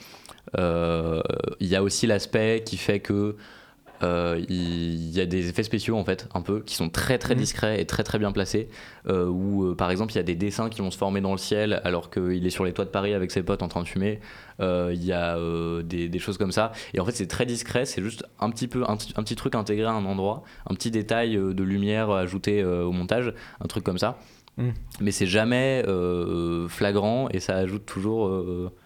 il 0.56 1.66
y 1.66 1.76
a 1.76 1.82
aussi 1.82 2.06
l'aspect 2.06 2.62
qui 2.64 2.76
fait 2.76 3.00
que. 3.00 3.36
euh, 4.02 4.40
il 4.48 5.10
y 5.12 5.20
a 5.20 5.26
des 5.26 5.48
effets 5.48 5.62
spéciaux 5.62 5.96
en 5.96 6.04
fait 6.04 6.28
un 6.34 6.40
peu 6.40 6.60
qui 6.60 6.74
sont 6.74 6.88
très 6.88 7.18
très 7.18 7.34
Mhm. 7.34 7.40
discrets 7.40 7.80
et 7.80 7.86
très 7.86 8.02
très 8.02 8.18
bien 8.18 8.32
placés 8.32 8.68
euh, 9.08 9.26
où 9.28 9.62
euh, 9.64 9.76
par 9.76 9.92
exemple 9.92 10.12
il 10.12 10.16
y 10.16 10.18
a 10.18 10.24
des 10.24 10.34
dessins 10.34 10.68
qui 10.70 10.80
vont 10.80 10.90
se 10.90 10.98
former 10.98 11.20
dans 11.20 11.30
le 11.30 11.38
ciel 11.38 11.80
alors 11.84 12.10
qu'il 12.10 12.44
est 12.44 12.50
sur 12.50 12.64
les 12.64 12.72
toits 12.72 12.84
de 12.84 12.90
Paris 12.90 13.14
avec 13.14 13.30
ses 13.30 13.44
potes 13.44 13.62
en 13.62 13.68
train 13.68 13.80
de 13.82 13.86
fumer 13.86 14.18
Euh, 14.60 14.90
il 14.92 15.04
y 15.04 15.12
a 15.12 15.36
euh, 15.38 15.82
des, 15.82 16.08
des 16.08 16.18
choses 16.18 16.36
comme 16.36 16.50
ça 16.50 16.72
et 16.94 16.98
en 17.00 17.04
fait 17.04 17.12
c'est 17.12 17.28
très 17.28 17.46
discret 17.46 17.84
c'est 17.84 18.02
juste 18.02 18.24
un 18.40 18.50
petit 18.50 18.66
peu 18.66 18.82
un, 18.88 18.96
petit- 18.96 19.14
un 19.16 19.22
petit 19.22 19.36
truc 19.36 19.54
intégré 19.54 19.86
à 19.86 19.92
un 19.92 20.04
endroit 20.04 20.42
un 20.68 20.74
petit 20.74 20.90
détail 20.90 21.36
euh, 21.36 21.54
de 21.54 21.62
lumière 21.62 22.10
ajouté 22.10 22.60
euh, 22.60 22.82
au 22.82 22.90
montage 22.90 23.32
un 23.60 23.66
truc 23.68 23.84
comme 23.84 23.98
ça 23.98 24.18
Mm. 24.58 24.68
mais 25.00 25.12
c'est 25.12 25.24
jamais 25.26 25.82
euh, 25.88 26.68
flagrant 26.68 27.26
et 27.30 27.40
ça 27.40 27.54
ajoute 27.56 27.86
toujours 27.86 28.26
euh, 28.26 28.68
euh, 28.68 28.78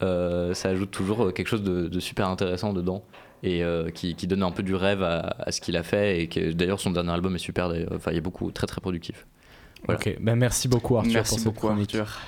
ça 0.00 0.68
ajoute 0.68 0.90
toujours 0.90 1.32
quelque 1.32 1.48
chose 1.48 1.62
de, 1.62 1.88
de 1.88 2.00
super 2.00 2.28
intéressant 2.28 2.72
dedans 2.72 3.02
et 3.42 3.62
euh, 3.62 3.90
qui, 3.90 4.14
qui 4.14 4.26
donne 4.26 4.42
un 4.42 4.50
peu 4.50 4.62
du 4.62 4.74
rêve 4.74 5.02
à, 5.02 5.36
à 5.38 5.52
ce 5.52 5.60
qu'il 5.60 5.76
a 5.76 5.82
fait 5.82 6.20
et 6.20 6.28
que 6.28 6.52
d'ailleurs 6.52 6.80
son 6.80 6.90
dernier 6.90 7.12
album 7.12 7.34
est 7.36 7.38
super 7.38 7.72
enfin 7.92 8.10
il 8.10 8.16
est 8.16 8.20
beaucoup 8.20 8.50
très 8.50 8.66
très 8.66 8.80
productif 8.80 9.26
voilà. 9.84 10.00
Ok, 10.00 10.16
ben 10.20 10.34
merci 10.34 10.66
beaucoup 10.66 10.96
Arthur 10.96 11.12
Merci 11.12 11.30
pour 11.30 11.38
cette 11.38 11.54
beaucoup 11.54 11.68
chronique. 11.68 11.94
Arthur. 11.94 12.18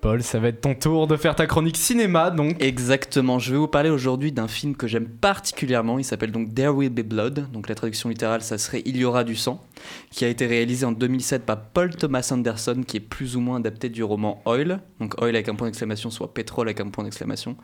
Paul, 0.00 0.22
ça 0.22 0.38
va 0.38 0.48
être 0.48 0.62
ton 0.62 0.74
tour 0.74 1.06
de 1.06 1.16
faire 1.16 1.36
ta 1.36 1.46
chronique 1.46 1.76
cinéma 1.76 2.30
donc. 2.30 2.56
Exactement, 2.60 3.38
je 3.38 3.52
vais 3.52 3.58
vous 3.58 3.68
parler 3.68 3.90
aujourd'hui 3.90 4.32
d'un 4.32 4.48
film 4.48 4.74
que 4.74 4.86
j'aime 4.86 5.08
particulièrement, 5.08 5.98
il 5.98 6.04
s'appelle 6.04 6.32
donc 6.32 6.54
There 6.54 6.70
Will 6.70 6.90
Be 6.90 7.00
Blood, 7.00 7.50
donc 7.52 7.68
la 7.68 7.74
traduction 7.74 8.08
littérale 8.08 8.42
ça 8.42 8.56
serait 8.56 8.82
Il 8.86 8.96
y 8.96 9.04
aura 9.04 9.24
du 9.24 9.36
sang, 9.36 9.62
qui 10.10 10.24
a 10.24 10.28
été 10.28 10.46
réalisé 10.46 10.86
en 10.86 10.92
2007 10.92 11.44
par 11.44 11.60
Paul 11.60 11.94
Thomas 11.94 12.28
Anderson, 12.32 12.82
qui 12.86 12.96
est 12.96 13.00
plus 13.00 13.36
ou 13.36 13.40
moins 13.40 13.56
adapté 13.56 13.88
du 13.88 14.02
roman 14.02 14.40
Oil, 14.46 14.80
donc 15.00 15.20
Oil 15.20 15.34
avec 15.34 15.48
un 15.48 15.54
point 15.54 15.66
d'exclamation, 15.66 16.10
soit 16.10 16.32
pétrole 16.32 16.68
avec 16.68 16.80
un 16.80 16.88
point 16.88 17.04
d'exclamation, 17.04 17.56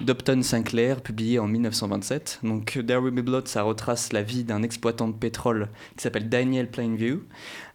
d'Upton 0.00 0.42
Sinclair, 0.42 1.00
publié 1.00 1.38
en 1.38 1.48
1927. 1.48 2.40
Donc 2.44 2.78
There 2.86 2.98
Will 2.98 3.12
Be 3.12 3.24
Blood, 3.24 3.48
ça 3.48 3.62
retrace 3.62 4.12
la 4.12 4.22
vie 4.22 4.44
d'un 4.44 4.62
exploitant 4.62 5.08
de 5.08 5.14
pétrole 5.14 5.68
qui 5.96 6.02
s'appelle 6.02 6.28
Daniel 6.28 6.70
Plainview, 6.70 7.22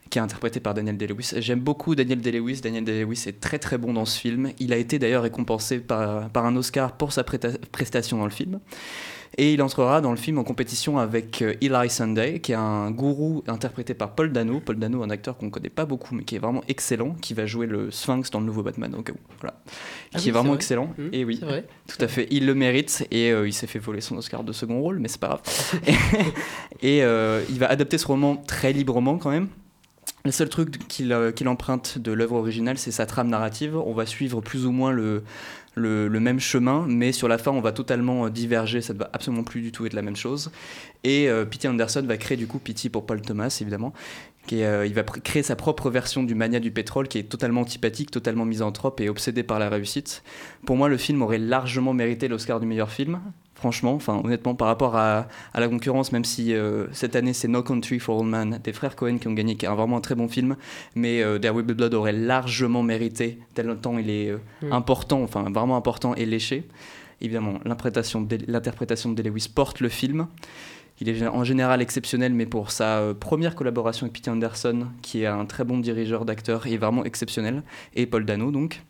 qui 0.09 0.19
est 0.19 0.21
interprété 0.21 0.59
par 0.59 0.73
Daniel 0.73 0.97
Day-Lewis. 0.97 1.33
J'aime 1.37 1.59
beaucoup 1.59 1.95
Daniel 1.95 2.21
Day-Lewis. 2.21 2.61
Daniel 2.61 2.83
Day-Lewis 2.83 3.23
est 3.27 3.39
très 3.39 3.59
très 3.59 3.77
bon 3.77 3.93
dans 3.93 4.05
ce 4.05 4.19
film. 4.19 4.51
Il 4.59 4.73
a 4.73 4.77
été 4.77 4.99
d'ailleurs 4.99 5.23
récompensé 5.23 5.79
par, 5.79 6.29
par 6.29 6.45
un 6.45 6.55
Oscar 6.55 6.93
pour 6.97 7.11
sa 7.13 7.23
prestation 7.23 8.17
dans 8.17 8.25
le 8.25 8.31
film. 8.31 8.59
Et 9.37 9.53
il 9.53 9.61
entrera 9.61 9.99
dans 10.01 10.11
le 10.11 10.17
film 10.17 10.37
en 10.37 10.43
compétition 10.43 10.97
avec 10.97 11.41
euh, 11.41 11.53
Eli 11.61 11.89
Sunday, 11.89 12.39
qui 12.39 12.53
est 12.53 12.55
un 12.55 12.89
gourou 12.91 13.43
interprété 13.47 13.93
par 13.93 14.15
Paul 14.15 14.31
Dano. 14.31 14.61
Paul 14.61 14.77
Dano, 14.77 15.03
un 15.03 15.09
acteur 15.09 15.37
qu'on 15.37 15.47
ne 15.47 15.51
connaît 15.51 15.69
pas 15.69 15.85
beaucoup, 15.85 16.15
mais 16.15 16.23
qui 16.23 16.35
est 16.35 16.39
vraiment 16.39 16.63
excellent, 16.69 17.13
qui 17.21 17.33
va 17.33 17.45
jouer 17.45 17.67
le 17.67 17.91
Sphinx 17.91 18.31
dans 18.31 18.39
le 18.39 18.45
nouveau 18.45 18.63
Batman. 18.63 18.95
au 18.95 19.01
cas 19.01 19.13
où. 19.13 19.17
Voilà. 19.41 19.59
Ah 20.13 20.17
qui 20.17 20.23
oui, 20.25 20.29
est 20.29 20.31
vraiment 20.31 20.49
vrai. 20.51 20.55
excellent. 20.55 20.93
Mmh, 20.97 21.07
et 21.11 21.25
oui, 21.25 21.37
C'est 21.39 21.45
vrai. 21.45 21.65
tout 21.87 22.03
à 22.03 22.07
fait, 22.07 22.27
il 22.31 22.45
le 22.45 22.55
mérite 22.55 23.05
et 23.11 23.31
euh, 23.31 23.47
il 23.47 23.53
s'est 23.53 23.67
fait 23.67 23.79
voler 23.79 24.01
son 24.01 24.15
Oscar 24.17 24.43
de 24.43 24.53
second 24.53 24.79
rôle, 24.79 24.99
mais 24.99 25.07
c'est 25.09 25.19
pas 25.19 25.27
grave. 25.27 25.41
et 26.81 27.03
euh, 27.03 27.43
il 27.49 27.59
va 27.59 27.67
adapter 27.69 27.97
ce 27.97 28.07
roman 28.07 28.37
très 28.37 28.71
librement 28.73 29.17
quand 29.17 29.29
même. 29.29 29.49
Le 30.27 30.33
seul 30.33 30.49
truc 30.49 30.85
qu'il 30.89 31.13
euh, 31.13 31.31
qu'il 31.31 31.47
emprunte 31.47 31.99
de 31.99 32.11
l'œuvre 32.11 32.35
originale, 32.35 32.77
c'est 32.77 32.91
sa 32.91 33.05
trame 33.05 33.29
narrative. 33.29 33.77
On 33.77 33.93
va 33.93 34.05
suivre 34.05 34.41
plus 34.41 34.65
ou 34.65 34.73
moins 34.73 34.91
le, 34.91 35.23
même 36.19 36.41
chemin, 36.41 36.85
mais 36.85 37.13
sur 37.13 37.29
la 37.29 37.37
fin, 37.37 37.51
on 37.51 37.61
va 37.61 37.71
totalement 37.71 38.25
euh, 38.25 38.29
diverger. 38.29 38.81
Ça 38.81 38.93
ne 38.93 38.99
va 38.99 39.09
absolument 39.13 39.45
plus 39.45 39.61
du 39.61 39.71
tout 39.71 39.85
être 39.85 39.93
la 39.93 40.01
même 40.01 40.17
chose. 40.17 40.51
Et 41.05 41.29
euh. 41.29 41.45
Anderson 41.63 42.03
va 42.05 42.17
créer 42.17 42.35
du 42.35 42.45
coup 42.45 42.59
Pity 42.59 42.89
pour 42.89 43.05
Paul 43.05 43.21
Thomas, 43.21 43.57
évidemment. 43.61 43.93
Qui 44.47 44.65
euh, 44.65 44.85
il 44.85 44.93
va 44.93 45.03
créer 45.03 45.43
sa 45.43 45.55
propre 45.55 45.89
version 45.89 46.23
du 46.23 46.35
mania 46.35 46.59
du 46.59 46.71
pétrole 46.71 47.07
qui 47.07 47.19
est 47.19 47.29
totalement 47.29 47.61
antipathique, 47.61 48.11
totalement 48.11 48.43
misanthrope 48.43 48.99
et 48.99 49.07
obsédé 49.07 49.43
par 49.43 49.59
la 49.59 49.69
réussite. 49.69 50.23
Pour 50.65 50.75
moi, 50.75 50.89
le 50.89 50.97
film 50.97 51.21
aurait 51.21 51.37
largement 51.37 51.93
mérité 51.93 52.27
l'Oscar 52.27 52.59
du 52.59 52.65
meilleur 52.65 52.91
film. 52.91 53.21
Franchement, 53.57 53.93
enfin 53.93 54.21
honnêtement, 54.23 54.53
par 54.53 54.67
rapport 54.67 54.95
à, 54.95 55.27
à 55.53 55.59
la 55.59 55.67
concurrence, 55.67 56.11
même 56.11 56.23
si 56.23 56.53
euh, 56.53 56.85
cette 56.91 57.15
année 57.15 57.33
c'est 57.33 57.47
No 57.47 57.63
Country 57.63 57.99
for 57.99 58.19
Old 58.19 58.29
Men 58.29 58.59
des 58.63 58.71
frères 58.71 58.95
Cohen 58.95 59.17
qui 59.17 59.27
ont 59.27 59.33
gagné, 59.33 59.55
qui 59.55 59.65
est 59.65 59.69
vraiment 59.69 59.97
un 59.97 60.01
très 60.01 60.15
bon 60.15 60.27
film, 60.27 60.55
mais 60.93 61.23
euh, 61.23 61.39
There 61.39 61.55
Will 61.55 61.65
Be 61.65 61.71
Blood 61.71 61.93
aurait 61.95 62.13
largement 62.13 62.83
mérité, 62.83 63.39
tellement 63.55 63.97
il 63.97 64.09
est 64.09 64.29
euh, 64.29 64.37
Mm. 64.61 64.73
important, 64.73 65.21
enfin 65.21 65.49
vraiment 65.51 65.77
important 65.77 66.15
et 66.15 66.25
léché. 66.25 66.63
Évidemment, 67.21 67.59
l'interprétation 67.65 68.21
de, 68.21 69.23
Lewis 69.23 69.49
porte 69.53 69.79
le 69.79 69.89
film. 69.89 70.27
Il 70.99 71.09
est 71.09 71.27
en 71.27 71.43
général 71.43 71.81
exceptionnel, 71.81 72.33
mais 72.33 72.45
pour 72.45 72.71
sa 72.71 72.99
euh, 72.99 73.13
première 73.13 73.55
collaboration 73.55 74.05
avec 74.05 74.13
Peter 74.13 74.31
Anderson, 74.31 74.87
qui 75.01 75.23
est 75.23 75.27
un 75.27 75.45
très 75.45 75.63
bon 75.63 75.77
dirigeur 75.77 76.25
d'acteurs, 76.25 76.65
il 76.65 76.73
est 76.73 76.77
vraiment 76.77 77.05
exceptionnel, 77.05 77.63
et 77.95 78.05
Paul 78.07 78.25
Dano 78.25 78.51
donc. 78.51 78.81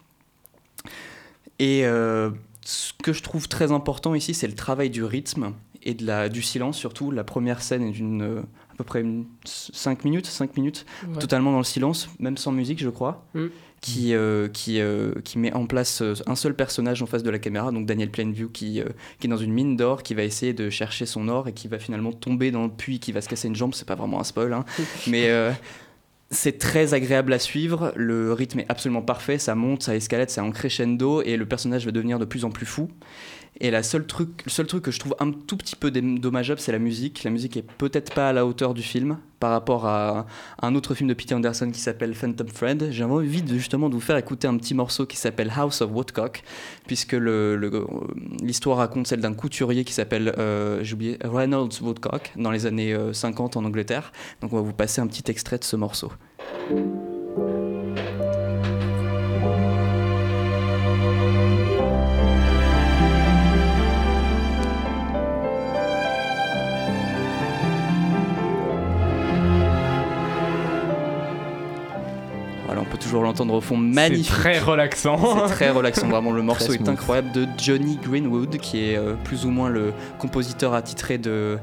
Et 1.60 1.86
euh, 1.86 2.30
ce 2.70 2.92
que 3.02 3.14
je 3.14 3.24
trouve 3.24 3.48
très 3.48 3.72
important 3.72 4.14
ici, 4.14 4.34
c'est 4.34 4.48
le 4.48 4.54
travail 4.56 4.90
du 4.90 5.02
rythme 5.06 5.54
et 5.84 5.94
de 5.94 6.06
la, 6.06 6.28
du 6.28 6.42
silence 6.42 6.78
surtout. 6.78 7.12
La 7.12 7.24
première 7.24 7.62
scène 7.62 7.82
est 7.84 7.92
d'une 7.92 8.22
euh, 8.22 8.42
à 8.74 8.76
peu 8.78 8.84
près 8.84 9.06
5 9.46 10.04
minutes, 10.04 10.26
5 10.26 10.58
minutes, 10.58 10.86
Ouais. 11.08 11.18
totalement 11.18 11.52
dans 11.54 11.60
le 11.60 11.64
silence, 11.64 12.10
même 12.20 12.36
sans 12.36 12.52
musique 12.52 12.80
je 12.84 12.90
crois, 12.90 13.26
Mm. 13.34 13.46
qui, 13.80 14.14
euh, 14.14 14.50
qui, 14.50 14.82
euh, 14.82 15.14
qui 15.24 15.40
met 15.40 15.54
en 15.54 15.66
place 15.66 16.04
un 16.26 16.36
seul 16.36 16.56
personnage 16.56 17.02
en 17.02 17.06
face 17.06 17.24
de 17.24 17.30
la 17.30 17.40
caméra, 17.40 17.72
donc 17.72 17.86
Daniel 17.86 18.12
Plainview 18.12 18.50
qui, 18.50 18.82
euh, 18.82 18.86
qui 19.22 19.28
est 19.28 19.30
dans 19.30 19.38
une 19.38 19.54
mine 19.54 19.78
d'or, 19.78 20.04
qui 20.04 20.14
va 20.14 20.24
essayer 20.24 20.52
de 20.52 20.70
chercher 20.70 21.06
son 21.06 21.30
or 21.30 21.48
et 21.48 21.54
qui 21.54 21.70
va 21.70 21.80
finalement 21.80 22.12
tomber 22.12 22.52
dans 22.52 22.66
le 22.66 22.70
puits, 22.72 23.00
qui 23.00 23.14
va 23.14 23.22
se 23.22 23.30
casser 23.30 23.48
une 23.48 23.56
jambe, 23.56 23.74
c'est 23.76 23.88
pas 23.88 23.96
vraiment 23.96 24.20
un 24.20 24.26
spoil, 24.26 24.52
hein. 24.52 24.66
mais... 25.08 25.30
c'est 26.30 26.58
très 26.58 26.94
agréable 26.94 27.32
à 27.32 27.40
suivre, 27.40 27.94
le 27.96 28.34
rythme 28.34 28.60
est 28.60 28.66
absolument 28.70 29.02
parfait, 29.02 29.38
ça 29.38 29.56
monte, 29.56 29.84
ça 29.84 29.96
escalade, 29.96 30.30
c'est 30.30 30.42
en 30.42 30.52
crescendo 30.52 31.22
et 31.22 31.38
le 31.38 31.46
personnage 31.46 31.86
va 31.86 31.92
devenir 31.92 32.20
de 32.20 32.26
plus 32.26 32.44
en 32.44 32.50
plus 32.50 32.66
fou. 32.66 32.90
Et 33.60 33.72
la 33.72 33.82
seule 33.82 34.06
truc, 34.06 34.44
le 34.46 34.52
seul 34.52 34.68
truc 34.68 34.84
que 34.84 34.92
je 34.92 35.00
trouve 35.00 35.16
un 35.20 35.32
tout 35.32 35.58
petit 35.58 35.76
peu 35.76 35.90
dommageable, 35.90 36.60
c'est 36.60 36.72
la 36.72 36.80
musique. 36.80 37.24
La 37.24 37.32
musique 37.32 37.58
est 37.58 37.66
peut-être 37.78 38.14
pas 38.14 38.30
à 38.30 38.34
la 38.34 38.46
hauteur 38.46 38.74
du 38.74 38.84
film 38.84 39.18
par 39.40 39.52
rapport 39.52 39.86
à 39.86 40.26
un 40.62 40.76
autre 40.76 40.96
film 40.96 41.10
de 41.10 41.14
Peter 41.14 41.36
Anderson 41.36 41.70
qui 41.72 41.80
s'appelle 41.80 42.14
Phantom 42.16 42.48
Thread. 42.48 42.88
J'ai 42.92 43.04
envie 43.04 43.42
de, 43.42 43.54
justement 43.56 43.90
de 43.90 43.96
vous 43.96 44.02
faire 44.02 44.18
écouter 44.18 44.48
un 44.48 44.58
petit 44.58 44.74
morceau 44.74 45.06
qui 45.06 45.18
s'appelle 45.18 45.52
House 45.56 45.82
of 45.82 45.92
Woodcock, 45.92 46.44
puisque 46.88 47.14
euh, 47.14 47.86
l'histoire 48.42 48.78
raconte 48.78 49.08
celle 49.08 49.22
d'un 49.22 49.34
couturier 49.34 49.84
qui 49.84 49.94
s'appelle, 49.94 50.34
euh, 50.38 50.84
Reynolds 51.24 51.82
Woodcock, 51.82 52.32
dans 52.36 52.52
les 52.52 52.66
années 52.66 52.94
euh, 52.94 53.14
50 53.14 53.58
en 53.58 53.66
Angleterre. 53.66 54.12
Donc 54.42 54.54
on 54.54 54.58
va 54.58 54.62
vous 54.62 54.74
passer 54.74 55.02
un 55.02 55.08
petit 55.08 55.30
extrait 55.30 55.58
de 55.58 55.64
ce 55.64 55.76
morceau. 55.76 56.12
Toujours 73.18 73.24
l'entendre 73.24 73.54
au 73.56 73.62
fond, 73.62 73.76
C'est 73.76 73.96
magnifique. 73.96 74.28
très 74.28 74.60
relaxant. 74.60 75.48
C'est 75.48 75.54
très 75.54 75.70
relaxant, 75.70 76.08
vraiment. 76.08 76.32
Le 76.32 76.42
morceau 76.52 76.74
est 76.74 76.88
incroyable 76.88 77.32
de 77.32 77.48
Johnny 77.58 77.98
Greenwood, 78.02 78.58
qui 78.58 78.90
est 78.90 78.98
euh, 78.98 79.14
plus 79.24 79.46
ou 79.46 79.50
moins 79.50 79.70
le 79.70 79.94
compositeur 80.20 80.74
attitré 80.74 81.18
de, 81.18 81.58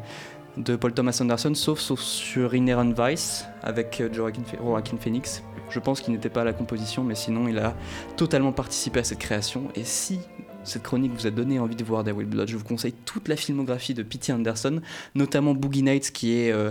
de 0.56 0.76
Paul 0.76 0.92
Thomas 0.92 1.16
Anderson, 1.20 1.54
sauf, 1.54 1.78
sauf 1.78 2.00
sur 2.00 2.54
Inherent 2.54 2.92
Vice 2.96 3.46
avec 3.62 4.00
euh, 4.00 4.08
Joaquin, 4.12 4.96
Phoenix. 4.98 5.42
Je 5.70 5.78
pense 5.80 6.00
qu'il 6.00 6.12
n'était 6.12 6.28
pas 6.28 6.42
à 6.42 6.44
la 6.44 6.52
composition, 6.52 7.04
mais 7.04 7.14
sinon 7.14 7.48
il 7.48 7.58
a 7.58 7.74
totalement 8.16 8.52
participé 8.52 9.00
à 9.00 9.04
cette 9.04 9.18
création. 9.18 9.64
Et 9.74 9.84
si 9.84 10.20
cette 10.64 10.82
chronique 10.82 11.12
vous 11.12 11.26
a 11.26 11.30
donné 11.30 11.58
envie 11.58 11.76
de 11.76 11.84
voir 11.84 12.04
Devil 12.04 12.24
Blood, 12.24 12.48
je 12.48 12.56
vous 12.56 12.64
conseille 12.64 12.94
toute 13.04 13.28
la 13.28 13.36
filmographie 13.36 13.94
de 13.94 14.02
P.T. 14.02 14.32
Anderson, 14.32 14.80
notamment 15.14 15.54
Boogie 15.54 15.82
Nights, 15.82 16.10
qui 16.12 16.38
est 16.38 16.52
euh, 16.52 16.70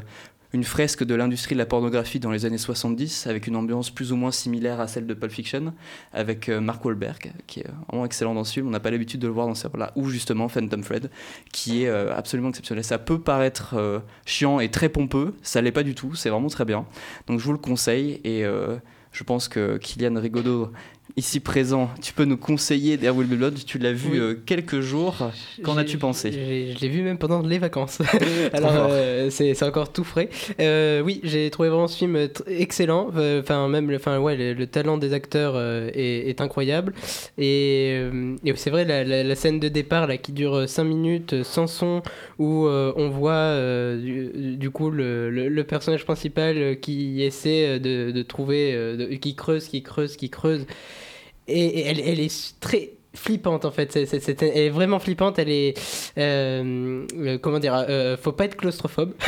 une 0.54 0.63
fresque 0.63 1.04
de 1.04 1.16
l'industrie 1.16 1.56
de 1.56 1.60
la 1.60 1.66
pornographie 1.66 2.20
dans 2.20 2.30
les 2.30 2.46
années 2.46 2.60
70, 2.60 3.26
avec 3.26 3.48
une 3.48 3.56
ambiance 3.56 3.89
plus 3.89 4.12
ou 4.12 4.16
moins 4.16 4.32
similaire 4.32 4.80
à 4.80 4.88
celle 4.88 5.08
de 5.08 5.16
Pulp 5.16 5.32
Fiction 5.32 5.74
avec 6.13 6.48
euh, 6.48 6.62
Mark 6.62 6.86
Wahlberg, 6.86 7.34
qui 7.48 7.62
est 7.62 7.68
vraiment 7.89 8.06
excellent 8.06 8.36
dans 8.36 8.44
ce 8.44 8.54
film. 8.54 8.68
On 8.68 8.70
n'a 8.70 8.80
pas 8.80 8.92
l'habitude 8.92 9.20
de 9.20 9.28
le 9.28 9.34
voir 9.34 9.48
dans 9.48 9.56
ce 9.56 9.68
là 9.76 9.92
ou 9.96 10.10
justement 10.10 10.48
Phantom 10.50 10.84
Fred, 10.84 11.10
qui 11.52 11.84
est 11.84 11.88
euh, 11.88 12.16
absolument 12.16 12.50
exceptionnel. 12.50 12.84
Ça 12.84 13.00
peut 13.00 13.20
paraître 13.20 13.74
euh, 13.76 14.00
chiant 14.26 14.60
et 14.60 14.70
très 14.70 14.89
pompeux, 14.89 15.34
ça 15.42 15.60
l'est 15.62 15.72
pas 15.72 15.84
du 15.84 15.96
tout, 15.96 16.13
c'est 16.13 16.30
vraiment 16.30 16.50
très 16.50 16.66
bien. 16.66 16.86
Donc 17.26 17.39
je 17.39 17.46
vous 17.46 17.54
le 17.54 17.58
conseille 17.58 18.22
et 18.24 18.44
je 19.12 19.24
pense 19.24 19.48
que 19.48 19.78
Kylian 19.78 20.20
Rigaudot, 20.20 20.72
ici 21.15 21.39
présent, 21.39 21.89
tu 22.02 22.12
peux 22.12 22.26
nous 22.26 22.38
conseiller 22.38 22.97
There 22.97 23.15
Will 23.15 23.28
Be 23.28 23.36
Blood. 23.36 23.60
Tu 23.65 23.78
l'as 23.78 23.93
vu 23.93 24.13
Oui. 24.13 24.19
euh, 24.19 24.34
quelques 24.45 24.80
jours. 24.80 25.15
Qu'en 25.62 25.78
as-tu 25.78 25.97
pensé? 25.97 26.32
Je 26.32 26.80
l'ai 26.80 26.89
vu 26.89 27.02
même 27.04 27.17
pendant 27.19 27.41
les 27.41 27.60
vacances. 27.60 27.99
Alors, 28.54 28.88
euh, 28.89 29.30
c'est 29.30 29.62
encore 29.63 29.91
tout 29.93 30.04
frais. 30.04 30.30
Euh, 30.60 31.02
oui, 31.02 31.21
j'ai 31.23 31.49
trouvé 31.52 31.69
vraiment 31.69 31.88
ce 31.88 31.97
film 31.97 32.17
excellent. 32.47 33.12
Enfin, 33.39 33.67
même 33.67 33.89
le, 33.91 33.97
enfin, 33.97 34.19
ouais, 34.19 34.36
le, 34.36 34.54
le 34.54 34.67
talent 34.67 34.97
des 34.97 35.13
acteurs 35.13 35.56
est, 35.93 36.30
est 36.30 36.41
incroyable. 36.41 36.93
Et, 37.38 38.02
et 38.43 38.56
c'est 38.56 38.69
vrai, 38.71 38.84
la, 38.86 39.04
la- 39.04 39.23
la 39.23 39.36
scène 39.36 39.60
de 39.60 39.67
départ 39.69 40.08
là, 40.08 40.17
qui 40.17 40.32
dure 40.32 40.67
5 40.67 40.84
minutes 40.84 41.43
sans 41.43 41.67
son, 41.67 42.02
où 42.39 42.65
on 42.67 43.10
voit 43.10 43.56
du, 43.97 44.58
du 44.58 44.69
coup 44.71 44.89
le, 44.89 45.63
personnage 45.63 46.06
principal 46.06 46.80
qui 46.80 47.21
essaie 47.23 47.80
de, 47.80 48.12
de 48.12 48.21
trouver, 48.23 48.73
de- 48.97 49.15
qui 49.15 49.36
creuse, 49.36 49.67
qui 49.67 49.84
creuse, 49.84 50.15
qui 50.17 50.30
creuse. 50.32 50.65
Et, 51.48 51.60
et 51.80 51.86
elle, 51.88 52.00
elle 52.00 52.20
est 52.20 52.60
très 52.60 52.92
flippante 53.16 53.66
en 53.66 53.72
fait. 53.72 53.96
Elle 53.96 54.58
est 54.58 54.70
vraiment 54.70 55.00
flippante. 55.00 55.38
Elle 55.40 55.50
est. 55.52 55.74
euh, 56.18 57.06
euh, 57.16 57.38
comment 57.38 57.60
dire 57.60 57.76
euh, 57.90 58.18
Faut 58.18 58.32
pas 58.32 58.46
être 58.46 58.56
claustrophobe 58.58 59.14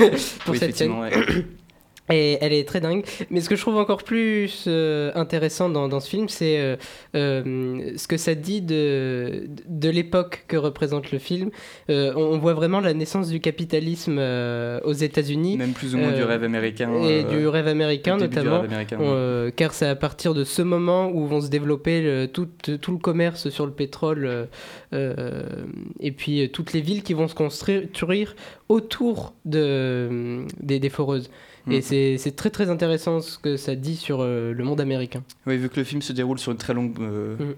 pour 0.45 0.54
Oui, 0.54 0.58
cette 0.60 0.75
scène. 0.75 0.91
ouais. 0.99 1.12
Et 2.11 2.37
elle 2.39 2.53
est 2.53 2.67
très 2.67 2.81
dingue. 2.81 3.03
Mais 3.31 3.41
ce 3.41 3.49
que 3.49 3.55
je 3.55 3.61
trouve 3.61 3.77
encore 3.77 4.03
plus 4.03 4.65
euh, 4.67 5.11
intéressant 5.15 5.69
dans, 5.69 5.87
dans 5.87 5.99
ce 5.99 6.07
film, 6.07 6.29
c'est 6.29 6.59
euh, 6.59 6.75
euh, 7.15 7.93
ce 7.97 8.07
que 8.07 8.17
ça 8.17 8.35
dit 8.35 8.61
de, 8.61 9.47
de 9.67 9.89
l'époque 9.89 10.45
que 10.47 10.55
représente 10.55 11.11
le 11.11 11.17
film. 11.17 11.49
On, 11.89 12.11
on 12.15 12.37
voit 12.37 12.53
vraiment 12.53 12.79
la 12.79 12.93
naissance 12.93 13.29
du 13.29 13.39
capitalisme 13.39 14.19
aux 14.19 14.93
États-Unis 14.93 15.57
Même 15.57 15.73
plus 15.73 15.95
ou 15.95 15.97
moins 15.97 16.11
du 16.11 16.21
rêve 16.23 16.43
américain. 16.43 16.91
et 17.03 17.23
du 17.23 17.47
rêve 17.47 17.67
américain 17.67 18.17
notamment. 18.17 18.61
rêve 18.61 18.65
américain, 18.71 18.97
On, 18.99 19.45
ouais. 19.45 19.51
car 19.55 19.73
c'est 19.73 19.87
à 19.87 19.95
partir 19.95 20.35
de 20.35 20.43
ce 20.43 20.61
moment 20.61 21.09
où 21.11 21.25
vont 21.25 21.41
se 21.41 21.49
développer 21.49 22.01
le- 22.01 22.27
tout, 22.27 22.47
tout 22.81 22.91
le 22.91 22.99
commerce 22.99 23.49
sur 23.49 23.65
le 23.65 23.71
pétrole 23.71 24.47
et 24.93 26.11
puis 26.11 26.49
toutes 26.51 26.73
les 26.73 26.81
villes 26.81 27.03
qui 27.03 27.13
vont 27.13 27.27
se 27.27 27.35
construire 27.35 28.35
autour 28.69 29.33
de, 29.45 30.45
des, 30.59 30.79
des 30.79 30.89
foreuses. 30.89 31.29
Et 31.69 31.78
Mhm. 31.78 32.17
c'est 32.17 32.36
très 32.36 32.49
très 32.49 32.69
intéressant 32.69 33.21
ce 33.21 33.38
que 33.39 33.58
ça 33.58 33.75
dit 33.75 33.95
sur 33.95 34.19
euh, 34.21 34.54
le 34.54 34.63
monde 34.63 34.80
américain. 34.82 35.23
Oui, 35.47 35.58
vu 35.58 35.69
que 35.69 35.78
le 35.78 35.84
film 35.84 36.01
se 36.01 36.13
déroule 36.13 36.38
sur 36.39 36.51
une 36.51 36.58
très 36.58 36.73
longue 36.73 36.95
euh, 36.99 37.36
Mm. 37.38 37.54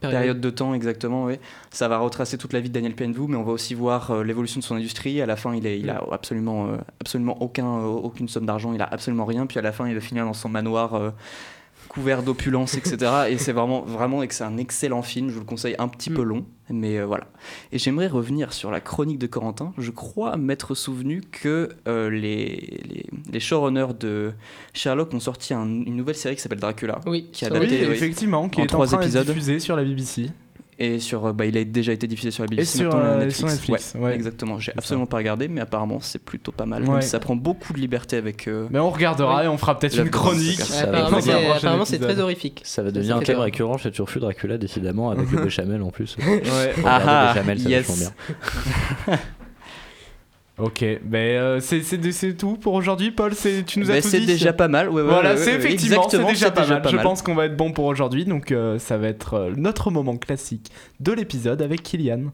période 0.00 0.40
de 0.40 0.50
temps, 0.50 0.74
exactement, 0.74 1.24
oui. 1.24 1.34
Ça 1.70 1.88
va 1.88 1.98
retracer 1.98 2.38
toute 2.38 2.52
la 2.52 2.60
vie 2.60 2.68
de 2.68 2.74
Daniel 2.74 2.94
Plainview, 2.94 3.26
mais 3.26 3.36
on 3.36 3.42
va 3.42 3.50
aussi 3.50 3.74
voir 3.74 4.12
euh, 4.12 4.22
l'évolution 4.22 4.60
de 4.60 4.64
son 4.64 4.76
industrie. 4.76 5.20
À 5.20 5.26
la 5.26 5.34
fin, 5.34 5.54
il, 5.56 5.66
est, 5.66 5.80
il 5.80 5.90
a 5.90 6.00
absolument, 6.12 6.68
euh, 6.68 6.76
absolument 7.00 7.36
aucun, 7.42 7.78
aucune 7.80 8.28
somme 8.28 8.46
d'argent, 8.46 8.72
il 8.74 8.80
a 8.80 8.84
absolument 8.88 9.24
rien. 9.24 9.46
Puis 9.46 9.58
à 9.58 9.62
la 9.62 9.72
fin, 9.72 9.88
il 9.88 9.94
va 9.94 10.00
finir 10.00 10.24
dans 10.24 10.34
son 10.34 10.48
manoir 10.48 11.12
couvert 11.88 12.22
d'opulence, 12.22 12.74
etc. 12.76 13.12
Et 13.30 13.38
c'est 13.38 13.52
vraiment, 13.52 13.82
vraiment, 13.82 14.22
et 14.22 14.28
que 14.28 14.34
c'est 14.34 14.44
un 14.44 14.56
excellent 14.58 15.02
film. 15.02 15.28
Je 15.28 15.34
vous 15.34 15.40
le 15.40 15.46
conseille 15.46 15.74
un 15.78 15.88
petit 15.88 16.10
Mm. 16.10 16.14
peu 16.14 16.22
long, 16.22 16.44
mais 16.70 16.98
euh, 16.98 17.06
voilà. 17.06 17.26
Et 17.72 17.78
j'aimerais 17.78 18.08
revenir 18.08 18.52
sur 18.52 18.70
la 18.70 18.80
chronique 18.80 19.18
de 19.18 19.26
Corentin. 19.26 19.72
Je 19.78 19.90
crois 19.90 20.36
m'être 20.36 20.74
souvenu 20.74 21.22
que 21.30 21.70
euh, 21.88 22.10
les, 22.10 22.80
les, 22.88 23.06
les 23.32 23.40
showrunners 23.40 23.94
de 23.98 24.32
Sherlock 24.74 25.12
ont 25.14 25.20
sorti 25.20 25.54
un- 25.54 25.64
une 25.66 25.96
nouvelle 25.96 26.14
série 26.16 26.34
qui 26.36 26.42
s'appelle 26.42 26.60
Dracula. 26.60 27.00
Oui, 27.06 27.28
Qui 27.32 27.44
a 27.46 27.50
Oui, 27.50 27.56
adapté, 27.56 27.86
oui. 27.86 27.92
effectivement, 27.94 28.48
qui 28.48 28.60
En 28.60 28.64
est 28.64 28.66
en 28.66 28.66
trois 28.66 28.86
train 28.86 28.96
d'être 28.96 29.04
épisodes. 29.06 29.26
diffusé 29.26 29.58
sur 29.60 29.76
la 29.76 29.84
BBC. 29.84 30.30
Et 30.80 31.00
sur, 31.00 31.26
euh, 31.26 31.32
bah, 31.32 31.44
il 31.44 31.58
a 31.58 31.64
déjà 31.64 31.92
été 31.92 32.06
diffusé 32.06 32.30
sur 32.30 32.44
la 32.44 32.48
BBC, 32.48 32.62
Et 32.62 32.82
sur, 32.82 32.94
euh, 32.94 33.16
Netflix. 33.18 33.36
sur 33.38 33.46
Netflix, 33.48 33.94
ouais. 33.98 34.14
Exactement. 34.14 34.60
J'ai 34.60 34.72
absolument 34.78 35.06
pas 35.06 35.16
regardé, 35.16 35.48
mais 35.48 35.60
apparemment 35.60 35.98
c'est 36.00 36.20
plutôt 36.22 36.52
pas 36.52 36.66
mal. 36.66 36.84
Ouais. 36.88 37.02
Ça 37.02 37.18
prend 37.18 37.34
beaucoup 37.34 37.72
de 37.72 37.80
liberté 37.80 38.16
avec. 38.16 38.46
euh, 38.46 38.68
Mais 38.70 38.78
on 38.78 38.90
regardera 38.90 39.44
et 39.44 39.48
on 39.48 39.58
fera 39.58 39.76
peut-être 39.76 39.98
une 39.98 40.10
chronique. 40.10 40.60
Ça 40.60 40.84
apparemment, 40.84 41.84
c'est 41.84 41.98
très 41.98 42.20
horrifique. 42.20 42.60
Ça 42.64 42.82
va 42.82 42.90
Ça 42.90 42.92
devenir 42.92 43.16
un 43.16 43.20
thème 43.20 43.38
récurrent 43.40 43.76
chez 43.76 43.90
Turfu 43.90 44.20
Dracula, 44.20 44.56
décidément, 44.56 45.10
avec 45.10 45.28
le 45.32 45.42
béchamel 45.42 45.82
en 45.82 45.90
plus. 45.90 46.16
Ouais. 46.18 46.74
Ah, 46.86 47.32
béchamel, 47.34 47.58
c'est 47.58 47.68
yes. 47.70 47.98
bien. 49.06 49.16
Ok, 50.58 50.84
ben 51.04 51.38
euh, 51.38 51.60
c'est- 51.60 51.82
c'est 51.82 52.10
c'est 52.10 52.34
tout 52.34 52.56
pour 52.56 52.74
aujourd'hui, 52.74 53.12
Paul. 53.12 53.32
c'est- 53.34 53.64
Tu 53.64 53.78
nous 53.78 53.92
as 53.92 54.02
tout 54.02 54.08
c'est 54.08 54.18
dit. 54.20 54.26
déjà 54.26 54.52
pas 54.52 54.66
mal. 54.66 54.88
Ouais, 54.88 55.02
ouais, 55.02 55.08
Voilà, 55.08 55.34
ouais, 55.34 55.36
c'est 55.36 55.52
ouais, 55.52 55.56
effectivement, 55.58 56.08
c'est 56.08 56.24
déjà 56.24 56.50
pas 56.50 56.66
mal. 56.66 56.82
Je 56.84 56.96
mal. 56.96 57.04
pense 57.04 57.22
qu'on 57.22 57.36
va 57.36 57.46
être 57.46 57.56
bon 57.56 57.70
pour 57.70 57.84
aujourd'hui, 57.84 58.24
donc 58.24 58.50
euh, 58.50 58.76
ça 58.80 58.98
va 58.98 59.06
être 59.06 59.34
euh, 59.34 59.52
notre 59.56 59.92
moment 59.92 60.16
classique 60.16 60.72
de 60.98 61.12
l'épisode 61.12 61.62
avec 61.62 61.84
Kylian. 61.84 62.32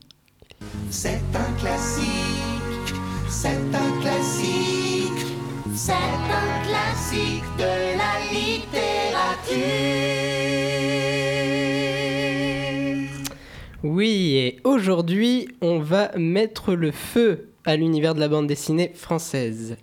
C'est 0.88 1.20
un 1.34 1.52
classique, 1.60 2.94
c'est 3.28 3.48
un 3.48 4.00
classique, 4.00 5.26
c'est 5.74 5.92
un 5.92 6.66
classique 6.66 7.44
de 7.58 7.98
la 7.98 8.32
littérature. 8.32 9.58
Oui, 13.82 14.36
et 14.38 14.60
aujourd'hui, 14.64 15.48
on 15.60 15.78
va 15.78 16.10
mettre 16.16 16.74
le 16.74 16.90
feu 16.90 17.50
à 17.64 17.76
l'univers 17.76 18.14
de 18.14 18.20
la 18.20 18.28
bande 18.28 18.46
dessinée 18.46 18.92
française. 18.94 19.76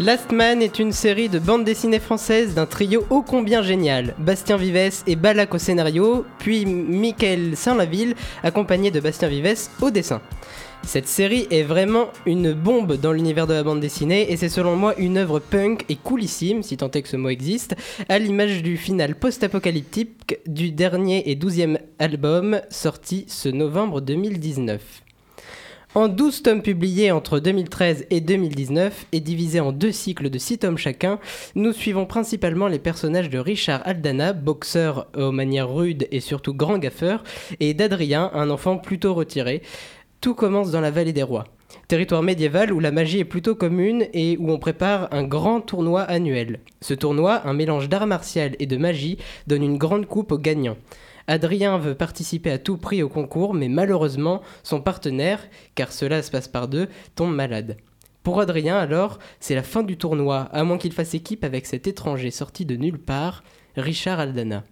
Last 0.00 0.32
Man 0.32 0.62
est 0.62 0.78
une 0.78 0.92
série 0.92 1.28
de 1.28 1.38
bande 1.38 1.62
dessinée 1.62 1.98
française 1.98 2.54
d'un 2.54 2.64
trio 2.64 3.04
ô 3.10 3.20
combien 3.20 3.60
génial. 3.60 4.14
Bastien 4.16 4.56
Vives 4.56 5.02
et 5.06 5.14
Balak 5.14 5.52
au 5.52 5.58
scénario, 5.58 6.24
puis 6.38 6.64
Michael 6.64 7.54
Saint-Laville 7.54 8.14
accompagné 8.42 8.90
de 8.90 8.98
Bastien 8.98 9.28
Vives 9.28 9.68
au 9.82 9.90
dessin. 9.90 10.22
Cette 10.82 11.06
série 11.06 11.46
est 11.50 11.62
vraiment 11.62 12.08
une 12.26 12.52
bombe 12.52 12.96
dans 12.96 13.12
l'univers 13.12 13.46
de 13.46 13.54
la 13.54 13.62
bande 13.62 13.80
dessinée 13.80 14.32
et 14.32 14.36
c'est 14.36 14.48
selon 14.48 14.74
moi 14.74 14.94
une 14.98 15.18
œuvre 15.18 15.38
punk 15.38 15.84
et 15.88 15.96
coolissime, 15.96 16.62
si 16.62 16.76
tant 16.76 16.90
est 16.90 17.02
que 17.02 17.08
ce 17.08 17.16
mot 17.16 17.28
existe, 17.28 17.76
à 18.08 18.18
l'image 18.18 18.62
du 18.62 18.76
final 18.76 19.14
post-apocalyptique 19.14 20.38
du 20.46 20.72
dernier 20.72 21.30
et 21.30 21.36
douzième 21.36 21.78
album 21.98 22.60
sorti 22.70 23.24
ce 23.28 23.48
novembre 23.48 24.00
2019. 24.00 25.02
En 25.96 26.06
12 26.06 26.44
tomes 26.44 26.62
publiés 26.62 27.10
entre 27.10 27.40
2013 27.40 28.06
et 28.10 28.20
2019 28.20 29.06
et 29.10 29.18
divisés 29.18 29.58
en 29.58 29.72
deux 29.72 29.90
cycles 29.90 30.30
de 30.30 30.38
6 30.38 30.58
tomes 30.58 30.78
chacun, 30.78 31.18
nous 31.56 31.72
suivons 31.72 32.06
principalement 32.06 32.68
les 32.68 32.78
personnages 32.78 33.28
de 33.28 33.40
Richard 33.40 33.82
Aldana, 33.84 34.32
boxeur 34.32 35.08
aux 35.16 35.32
manières 35.32 35.68
rudes 35.68 36.06
et 36.12 36.20
surtout 36.20 36.54
grand 36.54 36.78
gaffeur, 36.78 37.24
et 37.58 37.74
d'Adrien, 37.74 38.30
un 38.34 38.50
enfant 38.50 38.78
plutôt 38.78 39.14
retiré. 39.14 39.62
Tout 40.20 40.34
commence 40.34 40.70
dans 40.70 40.82
la 40.82 40.90
vallée 40.90 41.14
des 41.14 41.22
rois. 41.22 41.46
Territoire 41.88 42.22
médiéval 42.22 42.74
où 42.74 42.80
la 42.80 42.90
magie 42.90 43.20
est 43.20 43.24
plutôt 43.24 43.54
commune 43.54 44.06
et 44.12 44.36
où 44.38 44.50
on 44.50 44.58
prépare 44.58 45.08
un 45.12 45.22
grand 45.22 45.62
tournoi 45.62 46.02
annuel. 46.02 46.60
Ce 46.82 46.92
tournoi, 46.92 47.46
un 47.46 47.54
mélange 47.54 47.88
d'art 47.88 48.06
martial 48.06 48.54
et 48.58 48.66
de 48.66 48.76
magie, 48.76 49.16
donne 49.46 49.62
une 49.62 49.78
grande 49.78 50.04
coupe 50.04 50.32
aux 50.32 50.38
gagnants. 50.38 50.76
Adrien 51.26 51.78
veut 51.78 51.94
participer 51.94 52.50
à 52.50 52.58
tout 52.58 52.76
prix 52.76 53.02
au 53.02 53.08
concours, 53.08 53.54
mais 53.54 53.68
malheureusement, 53.68 54.42
son 54.62 54.82
partenaire, 54.82 55.40
car 55.74 55.90
cela 55.90 56.22
se 56.22 56.30
passe 56.30 56.48
par 56.48 56.68
deux, 56.68 56.88
tombe 57.14 57.34
malade. 57.34 57.78
Pour 58.22 58.40
Adrien, 58.40 58.76
alors, 58.76 59.18
c'est 59.38 59.54
la 59.54 59.62
fin 59.62 59.82
du 59.82 59.96
tournoi, 59.96 60.50
à 60.52 60.64
moins 60.64 60.76
qu'il 60.76 60.92
fasse 60.92 61.14
équipe 61.14 61.44
avec 61.44 61.64
cet 61.64 61.86
étranger 61.86 62.30
sorti 62.30 62.66
de 62.66 62.76
nulle 62.76 62.98
part, 62.98 63.42
Richard 63.74 64.20
Aldana. 64.20 64.64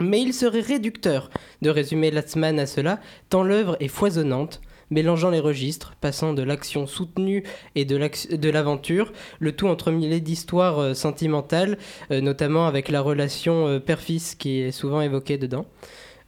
Mais 0.00 0.20
il 0.20 0.34
serait 0.34 0.60
réducteur 0.60 1.30
de 1.62 1.70
résumer 1.70 2.10
Latsman 2.10 2.58
à 2.58 2.66
cela, 2.66 3.00
tant 3.30 3.42
l'œuvre 3.42 3.76
est 3.80 3.88
foisonnante, 3.88 4.60
mélangeant 4.90 5.30
les 5.30 5.40
registres, 5.40 5.94
passant 6.00 6.34
de 6.34 6.42
l'action 6.42 6.86
soutenue 6.86 7.42
et 7.74 7.84
de 7.84 8.50
l'aventure, 8.50 9.12
le 9.38 9.52
tout 9.52 9.68
entremêlé 9.68 10.20
d'histoires 10.20 10.78
euh, 10.78 10.94
sentimentales, 10.94 11.78
euh, 12.10 12.20
notamment 12.20 12.66
avec 12.66 12.88
la 12.90 13.00
relation 13.00 13.66
euh, 13.66 13.78
père-fils 13.80 14.34
qui 14.34 14.60
est 14.60 14.72
souvent 14.72 15.00
évoquée 15.00 15.38
dedans. 15.38 15.66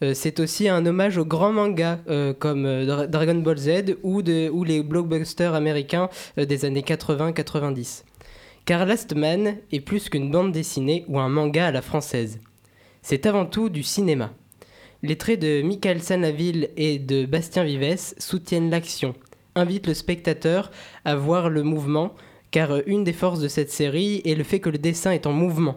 Euh, 0.03 0.15
c'est 0.15 0.41
aussi 0.41 0.69
un 0.69 0.85
hommage 0.87 1.19
aux 1.19 1.25
grands 1.25 1.53
mangas 1.53 1.99
comme 2.39 2.85
Dra- 2.87 3.07
Dragon 3.07 3.35
Ball 3.37 3.57
Z 3.59 3.97
ou, 4.03 4.21
ou 4.23 4.65
les 4.65 4.83
blockbusters 4.83 5.55
américains 5.55 6.09
des 6.37 6.65
années 6.65 6.83
80-90. 6.83 8.05
Car 8.65 8.85
Last 8.87 9.15
Man 9.15 9.57
est 9.73 9.81
plus 9.81 10.09
qu'une 10.09 10.31
bande 10.31 10.53
dessinée 10.53 11.05
ou 11.09 11.19
un 11.19 11.29
manga 11.29 11.67
à 11.69 11.71
la 11.73 11.83
française. 11.83 12.41
C'est 13.09 13.27
avant 13.27 13.47
tout 13.47 13.69
du 13.69 13.85
cinéma. 13.85 14.33
Les 15.05 15.15
traits 15.15 15.39
de 15.39 15.63
Michael 15.63 16.03
Sanaville 16.03 16.71
et 16.77 16.99
de 16.99 17.25
Bastien 17.25 17.63
Vives 17.63 18.15
soutiennent 18.19 18.69
l'action, 18.69 19.15
invitent 19.55 19.87
le 19.87 19.95
spectateur 19.95 20.73
à 21.05 21.15
voir 21.15 21.49
le 21.49 21.63
mouvement, 21.63 22.17
car 22.51 22.81
une 22.89 23.05
des 23.05 23.13
forces 23.13 23.39
de 23.39 23.47
cette 23.47 23.71
série 23.71 24.23
est 24.25 24.35
le 24.35 24.43
fait 24.43 24.59
que 24.59 24.71
le 24.71 24.79
dessin 24.79 25.13
est 25.13 25.29
en 25.29 25.33
mouvement. 25.33 25.77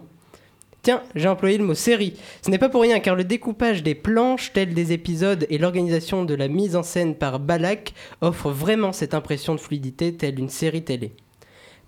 Tiens, 0.82 1.04
j'ai 1.14 1.28
employé 1.28 1.56
le 1.56 1.62
mot 1.62 1.74
série. 1.74 2.14
Ce 2.42 2.50
n'est 2.50 2.58
pas 2.58 2.68
pour 2.68 2.82
rien, 2.82 2.98
car 2.98 3.14
le 3.14 3.22
découpage 3.22 3.84
des 3.84 3.94
planches, 3.94 4.52
tels 4.52 4.74
des 4.74 4.90
épisodes, 4.90 5.46
et 5.50 5.58
l'organisation 5.58 6.24
de 6.24 6.34
la 6.34 6.48
mise 6.48 6.74
en 6.74 6.82
scène 6.82 7.14
par 7.14 7.38
Balak 7.38 7.94
offrent 8.22 8.50
vraiment 8.50 8.90
cette 8.90 9.14
impression 9.14 9.54
de 9.54 9.60
fluidité 9.60 10.16
telle 10.16 10.40
une 10.40 10.48
série 10.48 10.82
télé. 10.82 11.12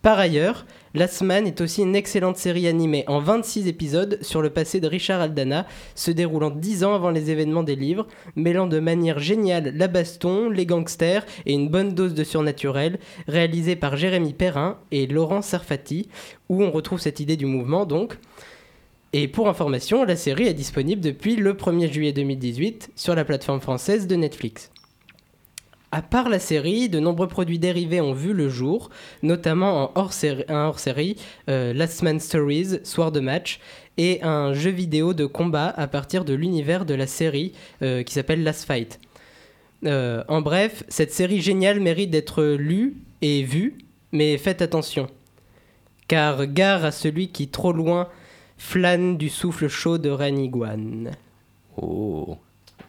Par 0.02 0.20
ailleurs, 0.20 0.66
Last 0.94 1.22
Man 1.22 1.46
est 1.46 1.62
aussi 1.62 1.80
une 1.80 1.96
excellente 1.96 2.36
série 2.36 2.66
animée 2.66 3.04
en 3.06 3.18
26 3.18 3.66
épisodes 3.66 4.18
sur 4.20 4.42
le 4.42 4.50
passé 4.50 4.78
de 4.78 4.86
Richard 4.86 5.22
Aldana, 5.22 5.66
se 5.94 6.10
déroulant 6.10 6.50
10 6.50 6.84
ans 6.84 6.94
avant 6.94 7.08
les 7.08 7.30
événements 7.30 7.62
des 7.62 7.76
livres, 7.76 8.06
mêlant 8.36 8.66
de 8.66 8.78
manière 8.78 9.18
géniale 9.18 9.72
la 9.74 9.88
baston, 9.88 10.50
les 10.50 10.66
gangsters 10.66 11.24
et 11.46 11.54
une 11.54 11.70
bonne 11.70 11.94
dose 11.94 12.12
de 12.12 12.24
surnaturel, 12.24 12.98
réalisé 13.26 13.74
par 13.74 13.96
Jérémy 13.96 14.34
Perrin 14.34 14.78
et 14.90 15.06
Laurent 15.06 15.40
Sarfati, 15.40 16.10
où 16.50 16.62
on 16.62 16.70
retrouve 16.70 17.00
cette 17.00 17.20
idée 17.20 17.38
du 17.38 17.46
mouvement 17.46 17.86
donc. 17.86 18.18
Et 19.14 19.28
pour 19.28 19.48
information, 19.48 20.04
la 20.04 20.16
série 20.16 20.46
est 20.46 20.54
disponible 20.54 21.00
depuis 21.00 21.36
le 21.36 21.54
1er 21.54 21.90
juillet 21.90 22.12
2018 22.12 22.90
sur 22.96 23.14
la 23.14 23.24
plateforme 23.24 23.62
française 23.62 24.06
de 24.06 24.16
Netflix. 24.16 24.71
À 25.94 26.00
part 26.00 26.30
la 26.30 26.38
série, 26.38 26.88
de 26.88 26.98
nombreux 26.98 27.28
produits 27.28 27.58
dérivés 27.58 28.00
ont 28.00 28.14
vu 28.14 28.32
le 28.32 28.48
jour, 28.48 28.88
notamment 29.22 29.84
en 29.84 29.92
hors-série, 29.94 30.44
un 30.48 30.64
hors-série, 30.64 31.16
euh, 31.50 31.74
Last 31.74 32.00
Man 32.02 32.18
Stories, 32.18 32.78
Soir 32.82 33.12
de 33.12 33.20
match, 33.20 33.60
et 33.98 34.22
un 34.22 34.54
jeu 34.54 34.70
vidéo 34.70 35.12
de 35.12 35.26
combat 35.26 35.68
à 35.76 35.86
partir 35.88 36.24
de 36.24 36.32
l'univers 36.32 36.86
de 36.86 36.94
la 36.94 37.06
série 37.06 37.52
euh, 37.82 38.02
qui 38.04 38.14
s'appelle 38.14 38.42
Last 38.42 38.64
Fight. 38.64 39.00
Euh, 39.84 40.24
en 40.28 40.40
bref, 40.40 40.82
cette 40.88 41.12
série 41.12 41.42
géniale 41.42 41.78
mérite 41.78 42.08
d'être 42.08 42.42
lue 42.42 42.96
et 43.20 43.42
vue, 43.42 43.76
mais 44.12 44.38
faites 44.38 44.62
attention. 44.62 45.08
Car 46.08 46.46
gare 46.46 46.86
à 46.86 46.90
celui 46.90 47.28
qui 47.28 47.48
trop 47.48 47.74
loin 47.74 48.08
flâne 48.56 49.18
du 49.18 49.28
souffle 49.28 49.68
chaud 49.68 49.98
de 49.98 50.08
Raniguan. 50.08 51.10
Oh, 51.76 52.38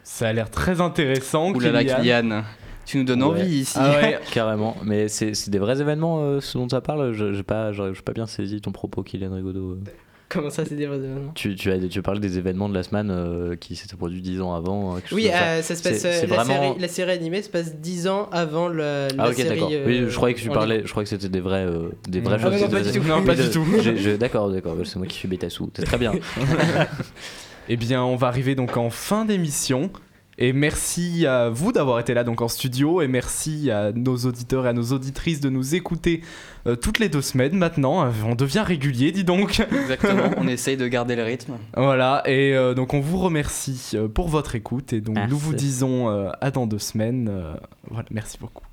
Ça 0.03 0.29
a 0.29 0.33
l'air 0.33 0.49
très 0.49 0.79
intéressant. 0.79 1.51
Ouh 1.51 1.59
là 1.59 1.71
là, 1.71 1.83
Kylian. 1.83 1.99
Kylian. 2.21 2.43
Tu 2.85 2.97
nous 2.97 3.03
donnes 3.05 3.23
Ouais. 3.23 3.41
envie 3.41 3.59
ici. 3.61 3.77
Ah 3.79 3.91
ouais. 4.01 4.19
carrément. 4.33 4.75
Mais 4.83 5.07
c'est 5.07 5.33
c'est 5.35 5.49
des 5.51 5.59
vrais 5.59 5.79
événements 5.81 6.19
euh, 6.21 6.39
ce 6.41 6.57
dont 6.57 6.67
ça 6.67 6.81
parle 6.81 7.13
Je 7.13 7.25
n'ai 7.25 7.43
pas, 7.43 7.71
j'ai 7.71 7.83
pas 8.03 8.13
bien 8.13 8.25
saisi 8.27 8.59
ton 8.61 8.71
propos, 8.71 9.03
Kylian 9.03 9.33
Rigaudot. 9.35 9.71
euh. 9.71 9.79
Comment 10.29 10.49
ça, 10.49 10.65
c'est 10.65 10.75
des 10.75 10.87
vrais 10.87 10.97
événements? 10.97 11.31
Tu, 11.35 11.53
tu, 11.55 11.71
as, 11.71 11.77
tu 11.87 12.01
parlais 12.01 12.19
des 12.19 12.39
événements 12.39 12.67
de 12.67 12.73
la 12.73 12.81
semaine 12.81 13.11
euh, 13.11 13.55
qui 13.55 13.75
s'étaient 13.75 13.95
produits 13.95 14.21
10 14.21 14.41
ans 14.41 14.55
avant. 14.55 14.95
chose 15.01 15.11
Oui, 15.11 15.27
ça. 15.31 15.61
ça 15.61 15.75
se 15.75 15.83
passe. 15.83 15.99
C'est- 15.99 16.11
c'est 16.21 16.27
la, 16.27 16.37
vraiment- 16.37 16.53
série, 16.73 16.79
la 16.81 16.87
série 16.87 17.11
animée 17.11 17.41
se 17.43 17.49
passe 17.49 17.75
10 17.75 18.07
ans 18.07 18.29
avant 18.31 18.67
le, 18.67 18.77
la 19.15 19.25
Ah 19.25 19.29
ok 19.29 19.35
série. 19.35 19.49
d'accord. 19.49 19.69
euh, 19.71 19.83
oui, 19.85 20.05
je 20.09 20.15
croyais 20.15 20.33
que 20.33 20.39
tu 20.41 20.49
parlais, 20.49 20.81
je 20.85 20.89
croyais 20.89 21.03
que 21.05 21.09
c'était 21.11 21.29
des 21.29 21.39
vrais, 21.39 21.65
euh, 21.67 21.89
des 22.09 22.19
vraies 22.19 22.37
Ah 22.39 22.49
choses. 22.51 22.61
non, 22.61 22.67
pas 22.69 22.81
du 22.81 22.91
tout. 22.99 23.03
Non, 23.07 23.23
pas 23.23 23.35
du 23.35 23.49
tout. 23.49 24.17
D'accord, 24.19 24.49
d'accord. 24.49 24.75
C'est 24.85 24.95
moi 24.97 25.05
qui 25.07 25.17
suis 25.17 25.27
bêta-sous. 25.27 25.69
C'est 25.75 25.83
très 25.85 25.97
bien. 25.99 26.13
Eh 27.69 27.77
bien, 27.77 28.03
on 28.03 28.17
va 28.17 28.27
arriver 28.27 28.55
donc 28.55 28.75
en 28.75 28.89
fin 28.89 29.23
d'émission. 29.23 29.89
Et 30.37 30.53
merci 30.53 31.25
à 31.27 31.49
vous 31.49 31.71
d'avoir 31.71 31.99
été 31.99 32.13
là 32.13 32.23
donc 32.23 32.41
en 32.41 32.47
studio 32.47 33.01
et 33.01 33.07
merci 33.07 33.69
à 33.69 33.91
nos 33.91 34.17
auditeurs 34.17 34.65
et 34.65 34.69
à 34.69 34.73
nos 34.73 34.91
auditrices 34.93 35.39
de 35.39 35.49
nous 35.49 35.75
écouter 35.75 36.21
euh, 36.65 36.75
toutes 36.75 36.99
les 36.99 37.09
deux 37.09 37.21
semaines 37.21 37.55
maintenant. 37.55 38.05
Euh, 38.05 38.11
On 38.25 38.35
devient 38.35 38.63
régulier, 38.65 39.11
dis 39.11 39.23
donc. 39.23 39.59
Exactement, 39.71 40.31
on 40.37 40.47
essaye 40.47 40.77
de 40.77 40.87
garder 40.87 41.15
le 41.15 41.23
rythme. 41.23 41.53
voilà, 41.75 42.23
et 42.25 42.55
euh, 42.55 42.73
donc 42.73 42.93
on 42.93 42.99
vous 42.99 43.19
remercie 43.19 43.95
pour 44.13 44.27
votre 44.29 44.55
écoute 44.55 44.93
et 44.93 45.01
donc 45.01 45.17
nous 45.29 45.37
vous 45.37 45.53
disons 45.53 46.09
à 46.41 46.51
dans 46.51 46.67
deux 46.67 46.79
semaines. 46.79 47.31
Voilà, 47.89 48.07
merci 48.11 48.37
beaucoup. 48.39 48.63